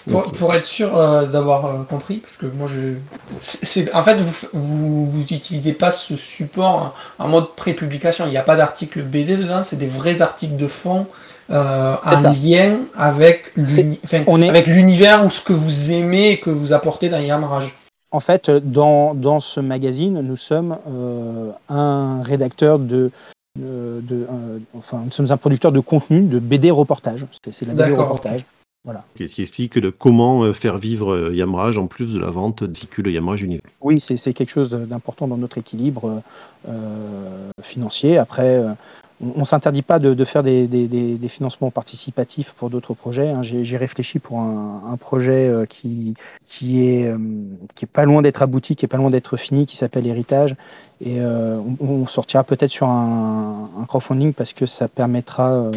[0.07, 2.95] Pour, être sûr euh, d'avoir euh, compris, parce que moi je.
[3.29, 4.21] C'est, en fait,
[4.53, 8.25] vous, vous, utilisez pas ce support en, mode pré-publication.
[8.27, 11.07] Il n'y a pas d'article BD dedans, c'est des vrais articles de fond
[11.49, 17.10] euh, en lien avec, avec l'univers ou ce que vous aimez et que vous apportez
[17.10, 17.73] dans Yamrage.
[18.12, 20.77] En fait, dans, dans, ce magazine, nous sommes
[21.69, 23.10] un rédacteur de.
[23.57, 24.27] de,
[24.77, 27.25] enfin, nous sommes un producteur de contenu de BD reportage.
[27.51, 28.45] C'est, la BD reportage.
[28.84, 29.04] Voilà.
[29.15, 33.12] Ce qui explique comment euh, faire vivre euh, Yamrage en plus de la vente de
[33.12, 33.62] Yamrage Univers.
[33.80, 36.24] Oui, c'est quelque chose d'important dans notre équilibre
[36.67, 38.17] euh, financier.
[38.17, 38.60] Après,
[39.22, 43.30] on ne s'interdit pas de, faire des, financements participatifs pour d'autres projets.
[43.30, 43.44] Hein.
[43.44, 46.15] J'ai réfléchi pour un, projet qui,
[46.46, 47.13] qui, est,
[47.76, 50.56] qui est pas loin d'être abouti, qui est pas loin d'être fini, qui s'appelle Héritage
[51.03, 55.71] et euh, on, sortira peut-être sur un, crowdfunding parce que ça permettra euh,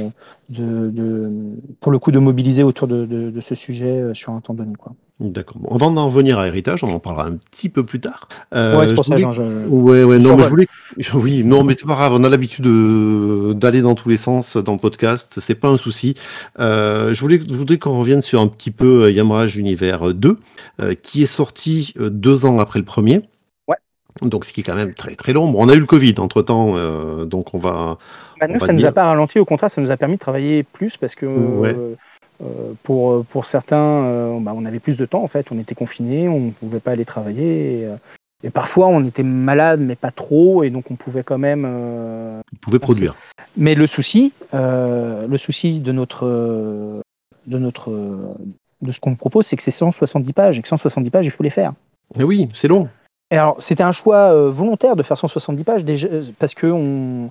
[0.51, 1.33] de,
[1.81, 4.75] pour le coup, de mobiliser autour de, ce sujet euh, sur un temps donné.
[4.75, 4.93] Quoi.
[5.21, 5.57] D'accord.
[5.61, 8.29] Bon, avant d'en revenir à héritage, on en parlera un petit peu plus tard.
[8.53, 9.67] ouais, c'est pour ça, je...
[9.69, 10.69] Ouais, ouais, non, mais je voulais.
[11.15, 12.13] Oui, non, mais c'est pas grave.
[12.13, 12.67] On a l'habitude
[13.59, 15.39] d'aller dans tous les sens dans le podcast.
[15.41, 16.17] C'est pas un souci.
[16.59, 20.39] je voulais, je voudrais qu'on revienne sur un petit peu Yamrage Univers 2,
[21.03, 23.23] qui est sorti deux ans après le premier.
[24.23, 25.53] Donc, ce qui est quand même très très long.
[25.57, 27.99] on a eu le Covid entre temps, euh, donc on va.
[28.41, 30.21] Bah, nous, ça ne nous a pas ralenti, au contraire, ça nous a permis de
[30.21, 31.95] travailler plus parce que euh,
[32.43, 35.49] euh, pour, pour certains, bah, on avait plus de temps en fait.
[35.51, 37.89] On était confinés, on ne pouvait pas aller travailler.
[38.45, 41.65] Et, parfois, on était malade, mais pas trop, et donc on pouvait quand même.
[41.65, 43.17] on pouvait produire.
[43.57, 46.25] Mais le souci, le souci de notre.
[47.47, 48.37] de notre
[48.83, 51.43] de ce qu'on propose, c'est que c'est 170 pages, et que 170 pages, il faut
[51.43, 51.73] les faire.
[52.15, 52.89] Et eh oui, c'est long
[53.37, 57.31] alors, c'était un choix euh, volontaire de faire 170 pages, déjà, parce que on,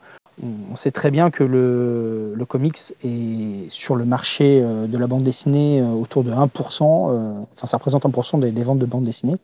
[0.76, 5.80] sait très bien que le, comics est sur le marché euh, de la bande dessinée
[5.82, 9.38] euh, autour de 1%, enfin ça représente 1% des, des, ventes de bande dessinée,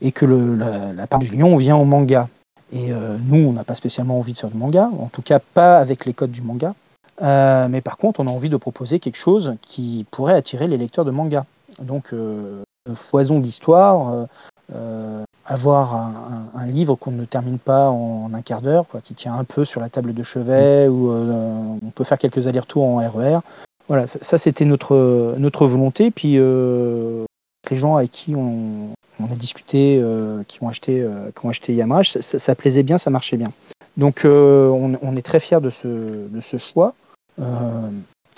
[0.00, 2.28] et que la, part du lion vient au manga.
[2.72, 2.90] Et
[3.26, 6.06] nous, on n'a pas spécialement envie de faire du manga, en tout cas pas avec
[6.06, 6.72] les codes du manga.
[7.20, 11.04] mais par contre, on a envie de proposer quelque chose qui pourrait attirer les lecteurs
[11.04, 11.44] de manga.
[11.82, 12.14] Donc,
[12.94, 14.26] foison d'histoire,
[14.74, 15.94] euh, avoir
[16.54, 19.80] un, livre qu'on ne termine pas en, un quart d'heure, qui tient un peu sur
[19.80, 23.34] la table de chevet, ou euh, on peut faire quelques allers-retours en RER.
[23.34, 23.40] E
[23.88, 26.10] voilà, ça, c'était notre, notre volonté.
[26.10, 27.24] Puis euh,
[27.70, 30.02] les gens avec qui on, a discuté,
[30.48, 31.06] qui ont acheté,
[31.36, 33.52] qui ont acheté Yamaha, ça, plaisait bien, ça marchait bien.
[33.96, 36.94] Donc on, est très fiers de ce, de ce choix.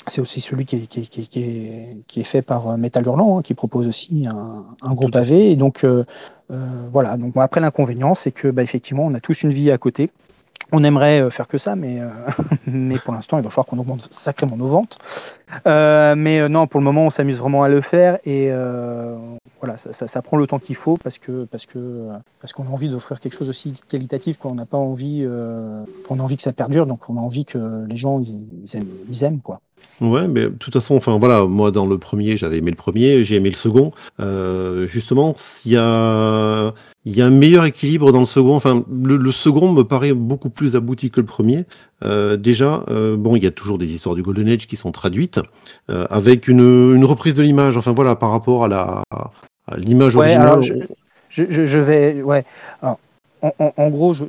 [0.06, 1.28] C'est aussi celui qui est, qui, qui,
[2.06, 5.50] qui est, fait par Metal Hurlant, hein, qui propose aussi un, un gros pavé.
[5.50, 6.04] Et donc, euh,
[6.50, 7.16] euh, voilà.
[7.16, 10.10] Donc, bon, après, l'inconvénient, c'est que, bah, effectivement, on a tous une vie à côté.
[10.72, 12.08] On aimerait euh, faire que ça, mais, euh,
[12.66, 14.98] mais pour l'instant, il va falloir qu'on augmente sacrément nos ventes.
[15.66, 18.50] Euh, mais non, pour le moment, on s'amuse vraiment à le faire et
[19.60, 22.08] voilà, ça, ça, ça, prend le temps qu'il faut parce que parce que
[22.40, 24.36] parce qu'on a envie d'offrir quelque chose aussi qualitatif.
[24.36, 24.50] Quoi.
[24.50, 27.86] On n'a pas envie, on a envie que ça perdure, donc on a envie que
[27.86, 29.60] les gens ils, ils, aiment, ils aiment, quoi.
[30.00, 33.22] Ouais, mais de toute façon, enfin voilà, moi dans le premier, j'avais aimé le premier,
[33.22, 33.92] j'ai aimé le second.
[34.20, 38.54] Euh, justement, il y a, il y a un meilleur équilibre dans le second.
[38.54, 41.64] Enfin, le, le second me paraît beaucoup plus abouti que le premier.
[42.04, 44.92] Euh, déjà, euh, bon, il y a toujours des histoires du Golden Age qui sont
[44.92, 45.40] traduites
[45.88, 47.76] avec une, une, reprise de l'image.
[47.76, 49.02] Enfin voilà, par rapport à la
[49.66, 50.48] à l'image ouais, originale.
[50.48, 50.74] Alors, je,
[51.28, 52.44] je, je, vais, ouais.
[52.82, 52.98] Alors,
[53.58, 54.24] en, gros, je,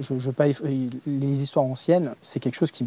[1.07, 2.85] les histoires anciennes, c'est quelque chose qui,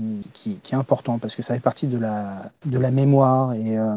[0.70, 3.54] est important parce que ça fait partie de la, mémoire.
[3.54, 3.94] Et, euh,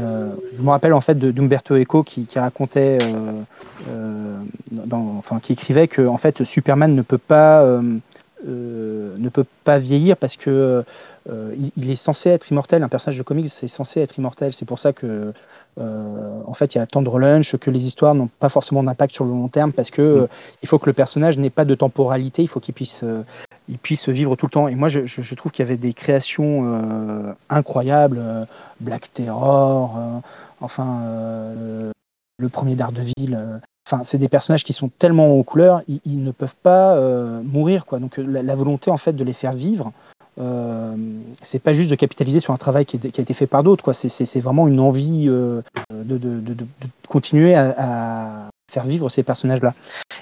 [0.00, 2.98] euh, je me rappelle en fait d'Umberto Eco qui, qui racontait,
[3.90, 4.38] euh,
[4.72, 7.62] dans, enfin, qui écrivait que en fait Superman ne peut pas,
[8.46, 10.82] ne peut pas vieillir parce que
[11.28, 12.82] il, il, est censé être immortel.
[12.82, 14.54] Un personnage de comics, c'est censé être immortel.
[14.54, 15.34] C'est pour ça que
[15.78, 18.82] euh, en fait, il y a tant de relunch que les histoires n'ont pas forcément
[18.82, 20.26] d'impact sur le long terme parce que euh,
[20.62, 23.24] il faut que le personnage n'ait pas de temporalité, il faut qu'il puisse, euh,
[23.68, 24.68] il puisse vivre tout le temps.
[24.68, 28.20] Et moi, je, trouve qu'il y avait des créations incroyables,
[28.80, 29.98] Black Terror,
[30.60, 31.02] enfin
[32.38, 33.38] le, premier Daredevil.
[33.86, 36.96] Enfin, c'est des personnages qui sont tellement aux couleurs, ils, ils ne peuvent pas
[37.42, 38.00] mourir, quoi.
[38.00, 39.92] Donc la, la, volonté en fait de les faire vivre.
[40.38, 40.94] Euh,
[41.42, 43.62] c'est pas juste de capitaliser sur un travail qui, est, qui a été fait par
[43.62, 43.94] d'autres, quoi.
[43.94, 45.62] C'est vraiment une envie euh,
[45.92, 46.66] de, de, de, de,
[47.08, 49.74] continuer à, à, faire vivre ces personnages-là.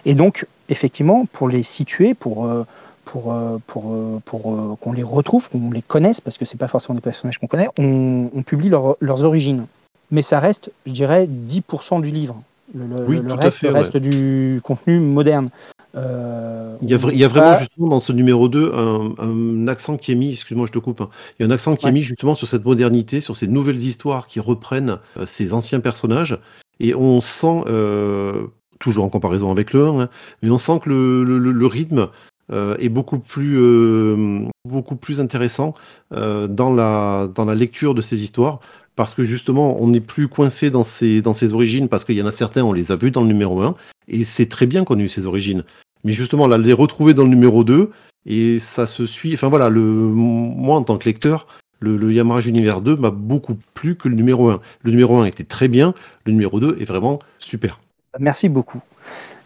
[0.05, 2.65] Et donc, effectivement, pour les situer, pour euh,
[3.05, 3.35] pour,
[3.67, 3.95] pour,
[4.27, 7.47] pour qu'on les retrouve, qu'on les connaisse, parce que c'est pas forcément des personnages qu'on
[7.47, 9.65] connaît, on, on publie leur, leurs origines.
[10.11, 12.43] Mais ça reste, je dirais, 10% du livre.
[12.75, 14.01] Le, oui, le reste, fait, reste ouais.
[14.01, 15.49] du contenu moderne.
[15.95, 17.61] Euh, il, y a, il y a vraiment pas...
[17.61, 21.01] justement dans ce numéro 2 un, un accent qui est mis, excuse-moi je te coupe,
[21.01, 21.91] hein, il y a un accent qui ouais.
[21.91, 25.81] est mis justement sur cette modernité, sur ces nouvelles histoires qui reprennent euh, ces anciens
[25.81, 26.39] personnages,
[26.79, 28.49] et on sent, euh,
[28.79, 30.09] toujours en comparaison avec le 1, hein,
[30.43, 32.11] mais on sent que le, le, le rythme
[32.51, 35.75] euh, est beaucoup plus, euh, beaucoup plus intéressant
[36.15, 38.61] euh, dans, la, dans la lecture de ces histoires
[38.99, 42.33] parce que justement, on n'est plus coincé dans ses, origines, parce qu'il y en a
[42.33, 43.75] certains, on les a vus dans le numéro 1,
[44.09, 45.63] et c'est très bien connu ses origines.
[46.03, 47.93] Mais justement, là, les retrouver dans le numéro 2,
[48.27, 49.33] et ça se suit.
[49.35, 51.47] Enfin voilà, moi en tant que lecteur,
[51.79, 52.11] le, le
[52.49, 54.61] Univers 2 m'a beaucoup plu que le numéro 1.
[54.83, 55.95] Le numéro 1 était très bien,
[56.27, 57.79] le numéro 2 est vraiment super.
[58.19, 58.83] Merci beaucoup.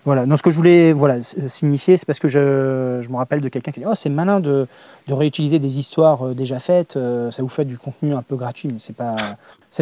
[0.05, 0.27] Voilà.
[0.27, 3.49] Non, ce que je voulais voilà, signifier, c'est parce que je, je, me rappelle de
[3.49, 4.67] quelqu'un qui dit Oh, c'est malin de,
[5.07, 8.35] de, réutiliser des histoires euh, déjà faites, euh, ça vous fait du contenu un peu
[8.35, 9.17] gratuit, mais c'est pas,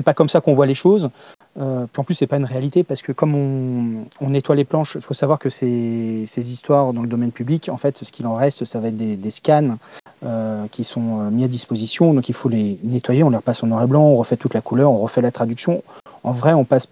[0.04, 1.10] pas comme ça qu'on voit les choses.
[1.58, 4.64] Euh, puis en plus, c'est pas une réalité parce que comme on, on nettoie les
[4.64, 8.12] planches, il faut savoir que ces, ces, histoires dans le domaine public, en fait, ce
[8.12, 9.78] qu'il en reste, ça va être des, des scans
[10.22, 12.12] euh, qui sont mis à disposition.
[12.12, 14.54] Donc il faut les nettoyer, on les repasse en noir et blanc, on refait toute
[14.54, 15.82] la couleur, on refait la traduction.
[16.22, 16.86] En vrai, on passe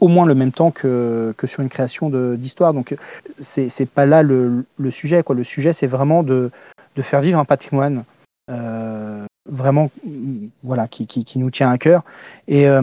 [0.00, 2.74] au moins le même temps que, que sur une création d'histoire.
[2.74, 2.96] Donc
[3.38, 5.22] c'est pas là le, le, sujet.
[5.22, 5.34] Quoi.
[5.34, 6.50] Le sujet, c'est vraiment de,
[6.96, 8.04] de, faire vivre un patrimoine
[8.50, 9.90] euh, vraiment
[10.62, 12.02] voilà, qui, qui, nous tient à cœur.
[12.48, 12.80] Et euh,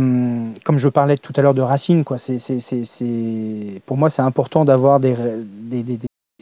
[0.63, 2.37] comme je parlais tout à l'heure de Racine, quoi, c'est,
[3.85, 5.99] pour moi, c'est important d'avoir des, des,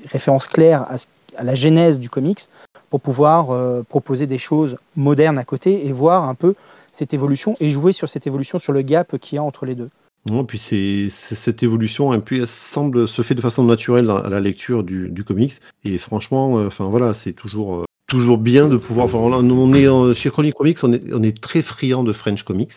[0.09, 0.95] références claires à,
[1.37, 2.47] à, la genèse du comics
[2.89, 6.55] pour pouvoir euh, proposer des choses modernes à côté et voir un peu
[6.91, 9.75] cette évolution et jouer sur cette évolution, sur le gap qu'il y a entre les
[9.75, 9.89] deux.
[10.27, 14.27] Non, puis c'est cette évolution, et puis elle semble se fait de façon naturelle à
[14.27, 15.53] la lecture du, du comics.
[15.83, 19.05] Et franchement, euh, enfin voilà, c'est toujours euh, toujours bien de pouvoir.
[19.05, 22.41] Enfin, on est en, chez Chronic Comics, on est on est très friand de French
[22.41, 22.73] Comics,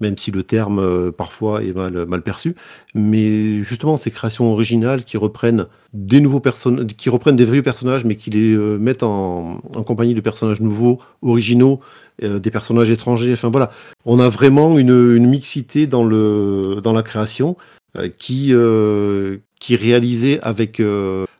[0.00, 2.54] même si le terme euh, parfois est mal mal perçu.
[2.94, 8.04] Mais justement, ces créations originales qui reprennent des nouveaux personnages, qui reprennent des vieux personnages,
[8.04, 11.80] mais qui les euh, mettent en, en compagnie de personnages nouveaux, originaux
[12.22, 13.32] euh, des personnages étrangers.
[13.32, 13.70] Enfin voilà,
[14.04, 17.56] on a vraiment une, une mixité dans, le, dans la création
[17.96, 20.80] euh, qui, euh, qui est réalisée avec,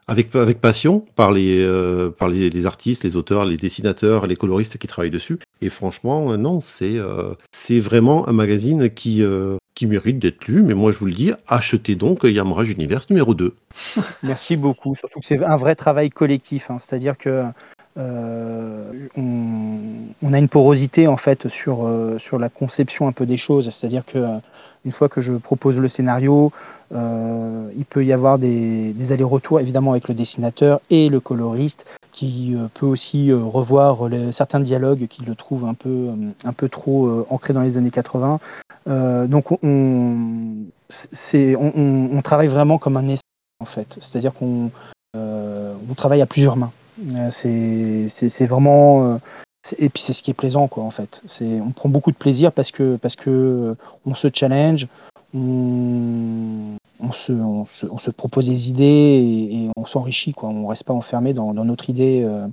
[0.06, 4.86] avec, passion par, les, euh, par les, artistes, les auteurs, les dessinateurs, les coloristes qui
[4.86, 5.38] travaillent dessus.
[5.60, 6.98] Et franchement, non, c'est
[7.52, 9.22] c'est vraiment un magazine qui,
[9.74, 10.62] qui mérite d'être lu.
[10.62, 13.54] Mais moi, je vous le dis, achetez donc Yamrage Universe numéro 2.
[14.22, 14.94] Merci beaucoup.
[14.96, 16.70] Surtout que c'est un vrai travail collectif.
[16.70, 16.78] Hein.
[16.78, 17.44] C'est-à-dire que
[17.96, 23.36] euh, on, a une porosité en fait sur, euh, sur la conception un peu des
[23.36, 24.18] choses, c'est-à-dire que
[24.84, 26.50] une fois que je propose le scénario,
[26.92, 32.56] euh, il peut y avoir des, allers-retours évidemment avec le dessinateur et le coloriste qui
[32.74, 36.10] peut aussi revoir certains dialogues qu'il le trouve un peu,
[36.44, 38.38] un peu trop ancrés dans les années 80.
[39.26, 40.46] donc on, on,
[42.12, 43.22] on, travaille vraiment comme un essai
[43.58, 44.70] en fait, c'est-à-dire qu'on
[45.16, 46.70] on travaille à plusieurs mains.
[47.30, 49.20] C'est vraiment
[49.78, 51.22] et puis c'est ce qui est plaisant quoi en fait.
[51.26, 54.88] C'est on prend beaucoup de plaisir parce que parce que on se challenge,
[55.34, 60.32] on, on, se, on, se, on se, propose des idées et, on s'enrichit.
[60.32, 60.50] Quoi.
[60.50, 62.22] On ne reste pas enfermé dans, dans notre idée.
[62.24, 62.46] Euh,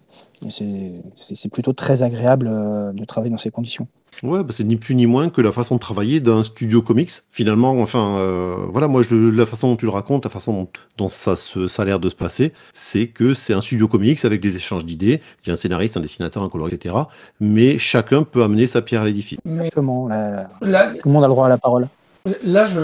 [1.16, 3.88] c'est plutôt très agréable euh, de travailler dans ces conditions.
[4.24, 7.12] Ouais, bah c'est ni plus ni moins que la façon de travailler d'un studio comics.
[7.32, 11.10] Finalement, enfin, euh, voilà, moi, je, la façon dont tu le racontes, la façon dont,
[11.10, 14.42] ça, se, ça a l'air de se passer, c'est que c'est un studio comics avec
[14.42, 15.22] des échanges d'idées.
[15.44, 16.96] Il y a un scénariste, un dessinateur, un coloriste, etc.
[17.40, 19.40] Mais chacun peut amener sa pierre à l'édifice.
[19.46, 20.08] Exactement.
[20.10, 21.88] tout le monde a le droit à la parole.
[22.44, 22.80] Là, je,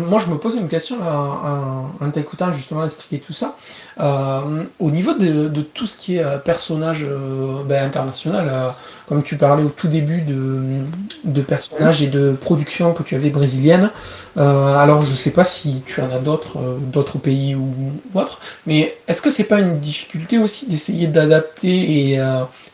[0.00, 3.54] moi, je me pose une question en, t'écoutant justement expliquer tout ça.
[4.00, 8.50] Euh, au niveau de, tout ce qui est euh, personnage euh, ben, international,
[9.06, 13.90] comme tu parlais au tout début de, personnages et de production que tu avais brésilienne,
[14.36, 17.74] alors je sais pas si tu en as d'autres, d'autres pays ou,
[18.14, 22.18] autres, mais est-ce que c'est pas une difficulté aussi d'essayer d'adapter et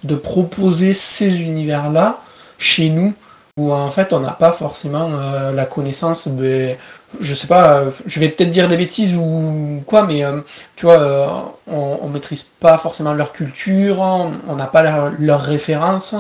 [0.05, 2.21] de proposer ces univers-là
[2.59, 3.13] chez nous
[3.59, 6.79] où en fait on n'a pas forcément euh, la connaissance, mais,
[7.21, 10.43] je sais pas, euh, je vais peut-être dire des bêtises ou quoi, mais euh,
[10.77, 16.15] tu vois, on, on, maîtrise pas forcément leur culture, on n'a pas leurs leur références,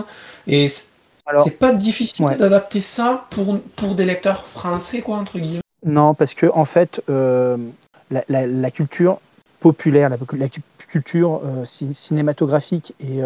[0.47, 5.61] et c'est pas difficile d'adapter ça pour, pour des lecteurs français, quoi, entre guillemets.
[5.85, 9.19] Non, parce que en fait, la, la, culture
[9.61, 10.49] populaire, la, la
[10.89, 13.21] culture cinématographique et,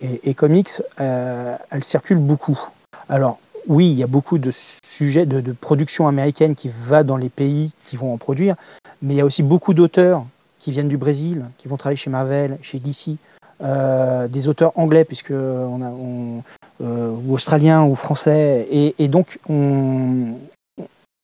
[0.00, 2.58] et, et comics, elle circule beaucoup.
[3.08, 7.28] Alors, oui, il y a beaucoup de sujets de, production américaine qui va dans les
[7.28, 8.54] pays qui vont en produire,
[9.02, 10.24] mais il y a aussi beaucoup d'auteurs
[10.58, 13.16] qui viennent du Brésil, qui vont travailler chez Marvel, chez DC,
[13.62, 16.42] euh, des auteurs anglais, puisque on a,
[16.82, 19.38] euh, ou australiens ou français, et, donc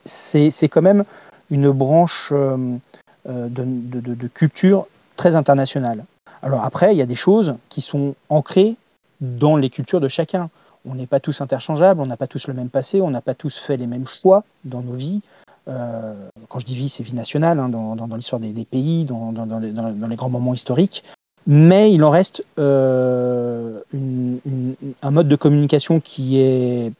[0.05, 1.05] c'est quand même
[1.51, 2.57] une branche euh,
[3.27, 6.05] de, culture très internationale.
[6.43, 8.77] Alors après, il y a des choses qui sont ancrées
[9.21, 10.49] dans les cultures de chacun
[10.89, 13.35] on n'est pas tous interchangeables, on n'a pas tous le même passé, on n'a pas
[13.35, 15.21] tous fait les mêmes choix dans nos vies.
[15.69, 16.15] Euh,
[16.49, 20.31] quand je dis vie, c'est vie nationale, hein, dans, l'histoire des, pays, dans, les, grands
[20.31, 21.05] moments historiques.
[21.47, 26.93] Mais il en reste euh, un mode de communication qui est,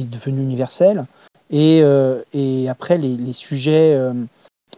[0.00, 1.06] devenu universel.
[1.50, 2.22] Et, euh,
[2.68, 3.98] après, les, sujets...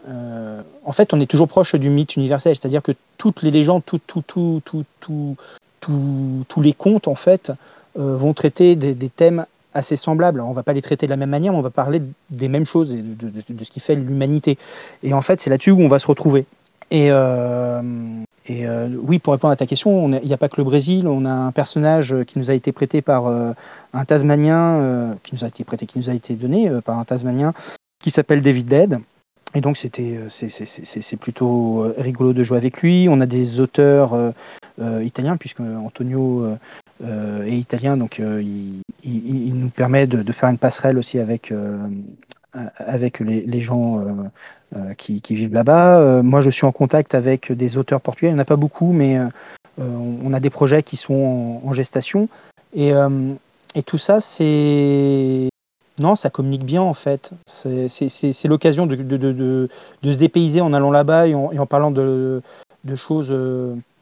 [0.06, 4.00] en fait, on est toujours proche du mythe universel, c'est-à-dire que toutes les légendes, tous
[6.60, 7.52] les contes, en fait,
[7.94, 10.40] vont traiter des, thèmes assez semblables.
[10.40, 12.48] on ne va pas les traiter de la même manière, mais on va parler des
[12.48, 14.58] mêmes choses, de, de, ce qui fait l'humanité.
[15.02, 16.46] Et en fait, c'est là-dessus où on va se retrouver.
[16.90, 17.80] Et, euh,
[18.46, 21.08] et euh, oui, pour répondre à ta question, il n'y a pas que le Brésil.
[21.08, 25.48] On a un personnage qui nous a été prêté par un Tasmanien, qui nous a
[25.48, 27.54] été prêté, qui nous a été donné par un Tasmanien,
[27.98, 28.98] qui s'appelle David Dead.
[29.54, 33.06] Et donc c'était c'est plutôt rigolo de jouer avec lui.
[33.08, 34.16] On a des auteurs
[34.80, 36.56] italiens puisque Antonio
[37.02, 41.88] euh, et italien, donc euh, il, nous permet de, faire une passerelle aussi avec, euh,
[43.20, 44.04] les, gens
[44.98, 46.22] qui, vivent là-bas.
[46.22, 48.92] moi, je suis en contact avec des auteurs portugais, il n'y en a pas beaucoup,
[48.92, 49.18] mais
[49.78, 52.28] on a des projets qui sont en, gestation.
[52.74, 52.92] Et,
[53.86, 55.48] tout ça, c'est.
[55.98, 57.32] Non, ça communique bien en fait.
[57.46, 59.68] C'est l'occasion de,
[60.04, 62.42] se dépayser en allant là-bas et, en parlant de,
[62.94, 63.34] choses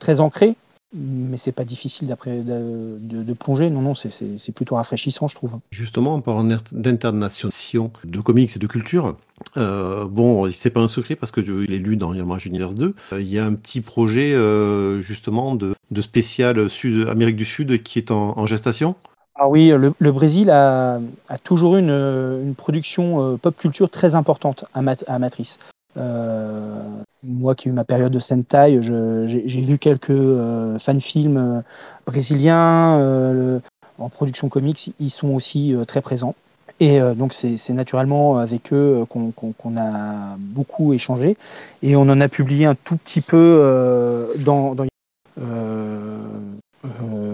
[0.00, 0.56] très ancrées
[0.92, 3.70] mais c'est pas difficile d'après de, de, plonger.
[3.70, 5.58] Non, non, c'est plutôt rafraîchissant, je trouve.
[5.70, 9.16] Justement, en parlant d'internationalisation de comics et de culture,
[9.56, 12.94] euh, bon, c'est pas un secret parce que je l'ai lu dans Yamage Universe 2.
[13.12, 17.44] Euh, il y a un petit projet euh, justement de, de, spécial Sud Amérique du
[17.44, 18.96] Sud qui est en, gestation?
[19.36, 24.16] Ah oui, le, le Brésil a, a, toujours eu une, une production pop culture très
[24.16, 25.58] importante à, à Matrice.
[25.96, 31.60] Euh, moi qui ai eu ma période de Sentai, j'ai lu quelques euh, fan-films euh,
[32.06, 33.60] brésiliens
[33.98, 36.34] en production comics, ils sont aussi très présents.
[36.82, 41.36] Et donc c'est naturellement avec eux qu'on a beaucoup échangé.
[41.82, 44.86] Et on en a publié un tout petit peu dans, dans,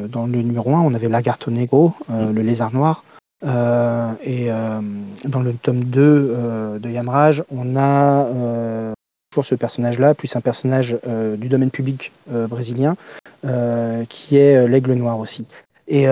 [0.08, 0.80] dans, le numéro 1.
[0.80, 3.04] On avait Lagarto Negro, le lézard noir.
[3.44, 4.80] Euh, et euh,
[5.24, 8.26] dans le tome 2 euh, de Yamraj, on a
[9.30, 10.96] toujours ce personnage-là, plus un personnage
[11.36, 12.96] du domaine public brésilien,
[14.08, 15.46] qui est l'aigle noir aussi.
[15.88, 16.06] Et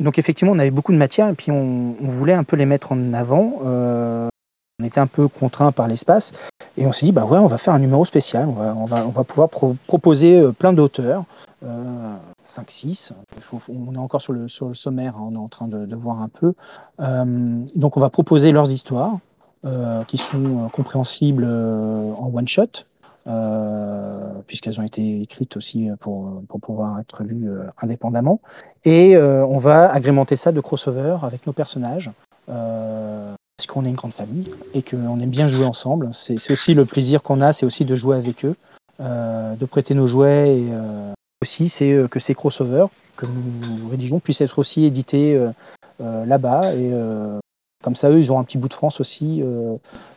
[0.00, 2.92] donc effectivement, on avait beaucoup de matière et puis on, voulait un peu les mettre
[2.92, 3.60] en avant.
[3.62, 6.32] on était un peu contraint par l'espace.
[6.76, 8.84] Et on s'est dit, bah ouais, on va faire un numéro spécial, on va, on
[8.84, 11.24] va, on va pouvoir proposer euh, plein d'auteurs,
[12.44, 13.12] 5-6,
[13.68, 16.20] on est encore sur le, sur le sommaire, hein, on est en train de, voir
[16.20, 16.54] un peu.
[16.98, 19.18] donc on va proposer leurs histoires,
[20.08, 22.84] qui sont compréhensibles en one-shot,
[24.48, 27.48] puisqu'elles ont été écrites aussi pour, pour pouvoir être lues
[27.80, 28.40] indépendamment.
[28.84, 32.10] Et on va agrémenter ça de crossover avec nos personnages
[33.66, 36.10] qu'on est une grande famille et qu'on aime bien jouer ensemble.
[36.12, 38.54] C'est aussi le plaisir qu'on a, c'est aussi de jouer avec eux,
[39.00, 42.86] euh, de prêter nos jouets et euh, aussi c'est euh, que ces crossovers
[43.16, 45.38] que nous rédigeons puissent être aussi édités
[46.00, 46.90] là-bas et
[47.84, 49.42] comme ça eux ils ont un petit bout de France aussi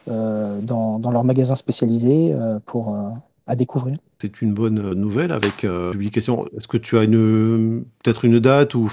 [0.07, 2.33] dans, leur magasin spécialisé
[2.65, 2.97] pour
[3.47, 3.97] à découvrir.
[4.21, 6.47] C'est une bonne nouvelle avec publication.
[6.55, 8.87] Est-ce que tu as peut-être une date ou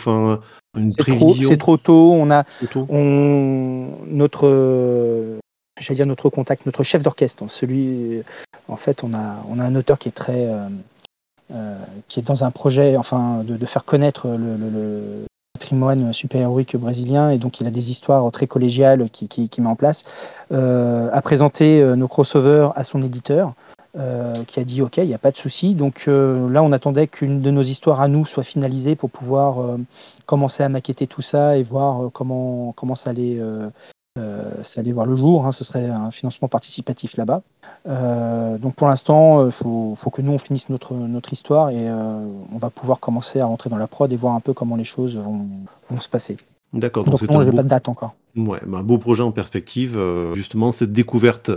[0.74, 2.12] c'est trop, tôt.
[2.12, 2.44] On a
[2.88, 5.38] On, notre,
[5.78, 7.48] j'allais dire notre contact, notre chef d'orchestre.
[7.48, 8.22] Celui,
[8.68, 10.68] en fait, on a, on a un auteur qui est très, euh,
[11.52, 17.38] euh, qui est dans un projet, enfin, de, faire connaître le, patrimoine super-héroïque brésilien, et
[17.38, 20.04] donc il a des histoires très collégiales qui, qui, met en place.
[20.50, 23.54] Euh, a présenté nos crossovers à son éditeur.
[23.98, 25.74] Euh, qui a dit OK, il n'y a pas de souci.
[25.74, 29.60] Donc euh, là, on attendait qu'une de nos histoires à nous soit finalisée pour pouvoir
[29.60, 29.76] euh,
[30.24, 33.38] commencer à maqueter tout ça et voir comment, comment ça, allait,
[34.62, 35.46] ça allait voir le jour.
[35.46, 35.52] Hein.
[35.52, 37.42] Ce serait un financement participatif là-bas.
[38.58, 42.58] donc pour l'instant, il faut, faut, que nous, on finisse notre, notre histoire et on
[42.58, 45.16] va pouvoir commencer à rentrer dans la prod et voir un peu comment les choses
[45.16, 45.46] vont,
[45.90, 46.38] vont se passer.
[46.72, 47.04] D'accord.
[47.04, 48.14] Donc, donc non, j'ai pas de date encore.
[48.36, 49.98] Ouais, un beau projet en perspective.
[50.32, 51.50] justement, cette découverte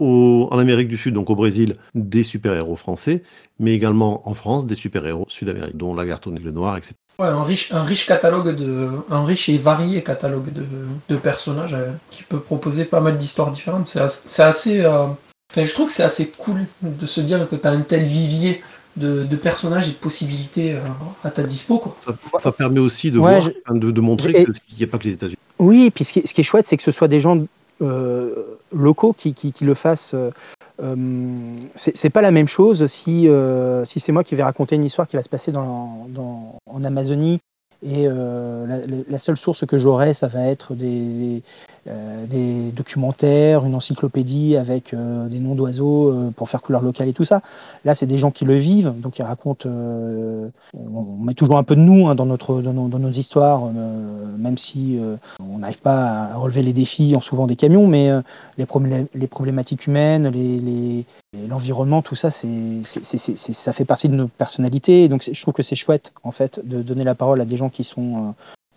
[0.00, 3.22] en Amérique du Sud, donc au Brésil, des super-héros français,
[3.58, 6.94] mais également en France, des super-héros sud-américains, dont Lagarton et le Noir, etc.
[7.18, 10.64] Ouais, un riche, un riche catalogue de, un riche et varié catalogue de,
[11.08, 13.94] de personnages euh, qui peut proposer pas mal d'histoires différentes.
[14.24, 15.06] C'est assez, euh,
[15.54, 18.62] je trouve que c'est assez cool de se dire que tu as un tel vivier
[18.96, 20.80] de, de, personnages et de possibilités euh,
[21.22, 21.78] à ta dispo.
[21.78, 21.96] Quoi.
[22.40, 25.38] Ça, permet aussi de, voir, de, de, montrer qu'il n'y a pas que les États-Unis.
[25.58, 27.44] Oui, et puis ce qui, ce qui, est chouette, c'est que ce soit des gens
[27.82, 30.14] euh, locaux qui, le fassent.
[30.14, 30.30] Euh,
[30.82, 33.28] euh, c'est pas la même chose si,
[33.84, 36.08] si c'est moi qui vais raconter une histoire qui va se passer dans,
[36.66, 37.38] en Amazonie
[37.82, 41.42] et la, seule source que j'aurai, ça va être des,
[41.90, 47.08] euh, des documentaires, une encyclopédie avec euh, des noms d'oiseaux euh, pour faire couleur locale
[47.08, 47.40] et tout ça.
[47.84, 49.68] Là, c'est des gens qui le vivent, donc ils racontent.
[49.68, 53.62] on met toujours un peu de nous hein, dans, notre, dans nos, histoires,
[54.38, 55.00] même si
[55.40, 58.10] on n'arrive pas à relever les défis en souvent des camions, mais
[58.58, 58.66] les,
[59.14, 61.06] les, problématiques humaines, les,
[61.48, 65.08] l'environnement, tout ça, c'est, ça fait partie de nos personnalités.
[65.08, 67.70] Donc je trouve que c'est chouette, en fait, de donner la parole à des gens
[67.70, 68.34] qui sont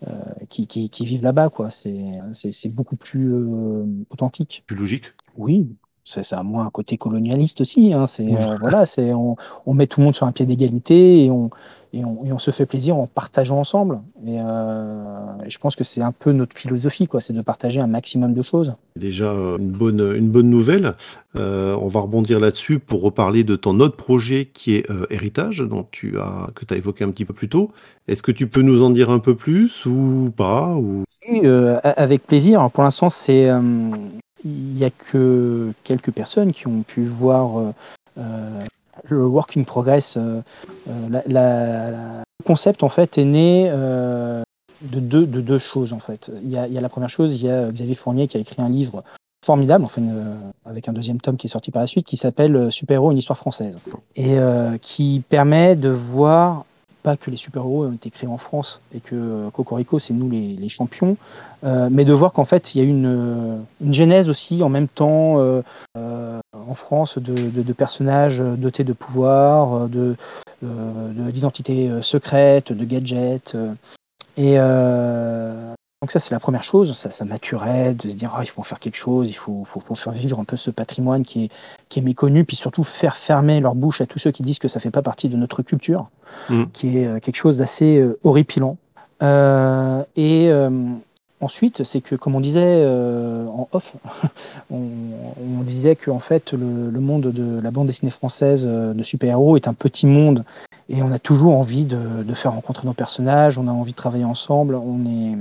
[0.08, 1.50] euh, qui, qui, vivent là-bas.
[1.50, 1.70] quoi.
[1.70, 4.64] C'est beaucoup plus euh, authentique.
[4.66, 5.04] Plus logique
[5.36, 7.92] Oui, c'est à moins un côté colonialiste aussi.
[7.92, 8.06] Hein.
[8.06, 9.36] C'est euh, voilà, c'est on,
[9.66, 11.50] on, met tout le monde sur un pied d'égalité et on,
[11.94, 14.00] et on, et on, se fait plaisir en partageant ensemble.
[14.26, 17.86] Et, euh, je pense que c'est un peu notre philosophie, quoi, c'est de partager un
[17.86, 18.74] maximum de choses.
[18.96, 20.94] Déjà une bonne une bonne nouvelle.
[21.36, 25.58] Euh, on va rebondir là-dessus pour reparler de ton autre projet qui est euh, Héritage,
[25.60, 27.70] dont tu as que tu as évoqué un petit peu plus tôt.
[28.08, 31.04] Est-ce que tu peux nous en dire un peu plus ou pas ou...
[31.28, 32.70] Oui, euh, avec plaisir.
[32.70, 33.48] Pour l'instant, c'est
[34.44, 37.72] il n'y a que quelques personnes qui ont pu voir euh,
[38.18, 38.64] euh,
[39.08, 40.16] le work in progress.
[40.16, 40.42] Euh,
[40.86, 46.30] le concept en fait est né de deux, de deux choses en fait.
[46.42, 48.36] Il y, a, il y, a, la première chose, il y a Xavier Fournier qui
[48.36, 49.02] a écrit un livre
[49.44, 50.02] formidable, enfin,
[50.64, 53.38] avec un deuxième tome qui est sorti par la suite, qui s'appelle Super-héros, une histoire
[53.38, 53.78] française,
[54.16, 54.36] et
[54.80, 56.64] qui permet de voir
[57.04, 60.28] pas que les super-héros ont été créés en France et que euh, Cocorico, c'est nous
[60.30, 61.16] les, champions,
[61.62, 64.70] euh, mais de voir qu'en fait, il y a une, euh, une genèse aussi en
[64.70, 65.38] même temps
[65.94, 70.16] en France de, personnages dotés de pouvoirs, de,
[70.62, 73.54] d'identité secrète, de gadgets.
[74.36, 74.58] et
[76.04, 76.92] donc ça, c'est la première chose.
[76.92, 79.64] Ça, ça maturait de se dire, ah, il faut en faire quelque chose, il faut,
[79.64, 81.48] faut, faut, faire vivre un peu ce patrimoine qui est,
[81.88, 84.68] qui est méconnu, puis surtout faire fermer leur bouche à tous ceux qui disent que
[84.68, 86.10] ça fait pas partie de notre culture,
[86.50, 86.64] mm.
[86.74, 88.76] qui est euh, quelque chose d'assez euh, horripilant.
[89.22, 90.50] Euh, et
[91.40, 93.94] ensuite, c'est que, comme on disait en off,
[94.70, 94.82] on,
[95.62, 99.68] disait que en fait, le, le, monde de la bande dessinée française de super-héros est
[99.68, 100.44] un petit monde
[100.90, 103.96] et on a toujours envie de, de, faire rencontrer nos personnages, on a envie de
[103.96, 105.38] travailler ensemble, on est,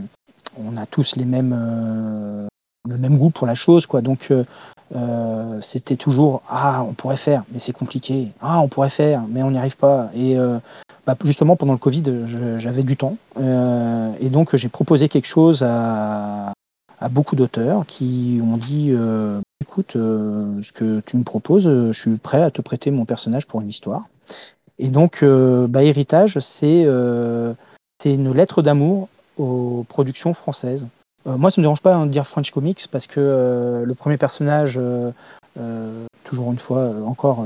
[0.57, 2.47] on a tous les mêmes, euh,
[2.87, 4.01] le même goût pour la chose, quoi.
[4.01, 4.43] Donc euh,
[4.95, 8.29] euh, c'était toujours ah on pourrait faire, mais c'est compliqué.
[8.41, 10.09] Ah on pourrait faire, mais on n'y arrive pas.
[10.15, 10.35] Et
[11.05, 12.03] bah, justement pendant le Covid,
[12.57, 16.53] j'avais du temps et donc j'ai proposé quelque chose à,
[17.09, 18.93] beaucoup d'auteurs qui ont dit
[19.61, 23.61] écoute, ce que tu me proposes, je suis prêt à te prêter mon personnage pour
[23.61, 24.05] une histoire.
[24.79, 26.85] Et donc, bah, Héritage, c'est
[27.99, 30.87] c'est une lettre d'amour aux productions françaises.
[31.25, 34.17] moi, ça ne me dérange pas hein, de dire French Comics parce que le premier
[34.17, 34.79] personnage,
[36.23, 37.45] toujours une fois, encore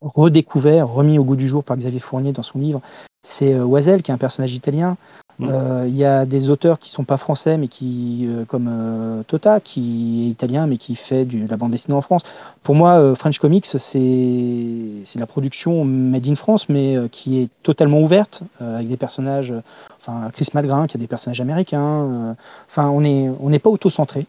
[0.00, 2.80] redécouvert, remis au goût du jour par Xavier Fournier dans son livre,
[3.22, 4.96] c'est Oisel, qui est un personnage italien,
[5.42, 5.48] Mm.
[5.50, 9.22] Euh, il y a des auteurs qui sont pas français, mais qui, euh, comme euh,
[9.24, 12.22] Tota, qui est italien, mais qui fait de la bande dessinée en France.
[12.62, 18.42] Pour moi, French Comics, c'est la production made in France, mais qui est totalement ouverte,
[18.60, 19.52] avec des personnages,
[20.00, 22.36] enfin Chris Malgrin, qui a des personnages américains.
[22.68, 24.26] Enfin, on n'est on n'est pas auto-centré.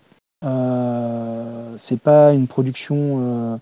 [1.78, 3.58] c'est pas une production euh,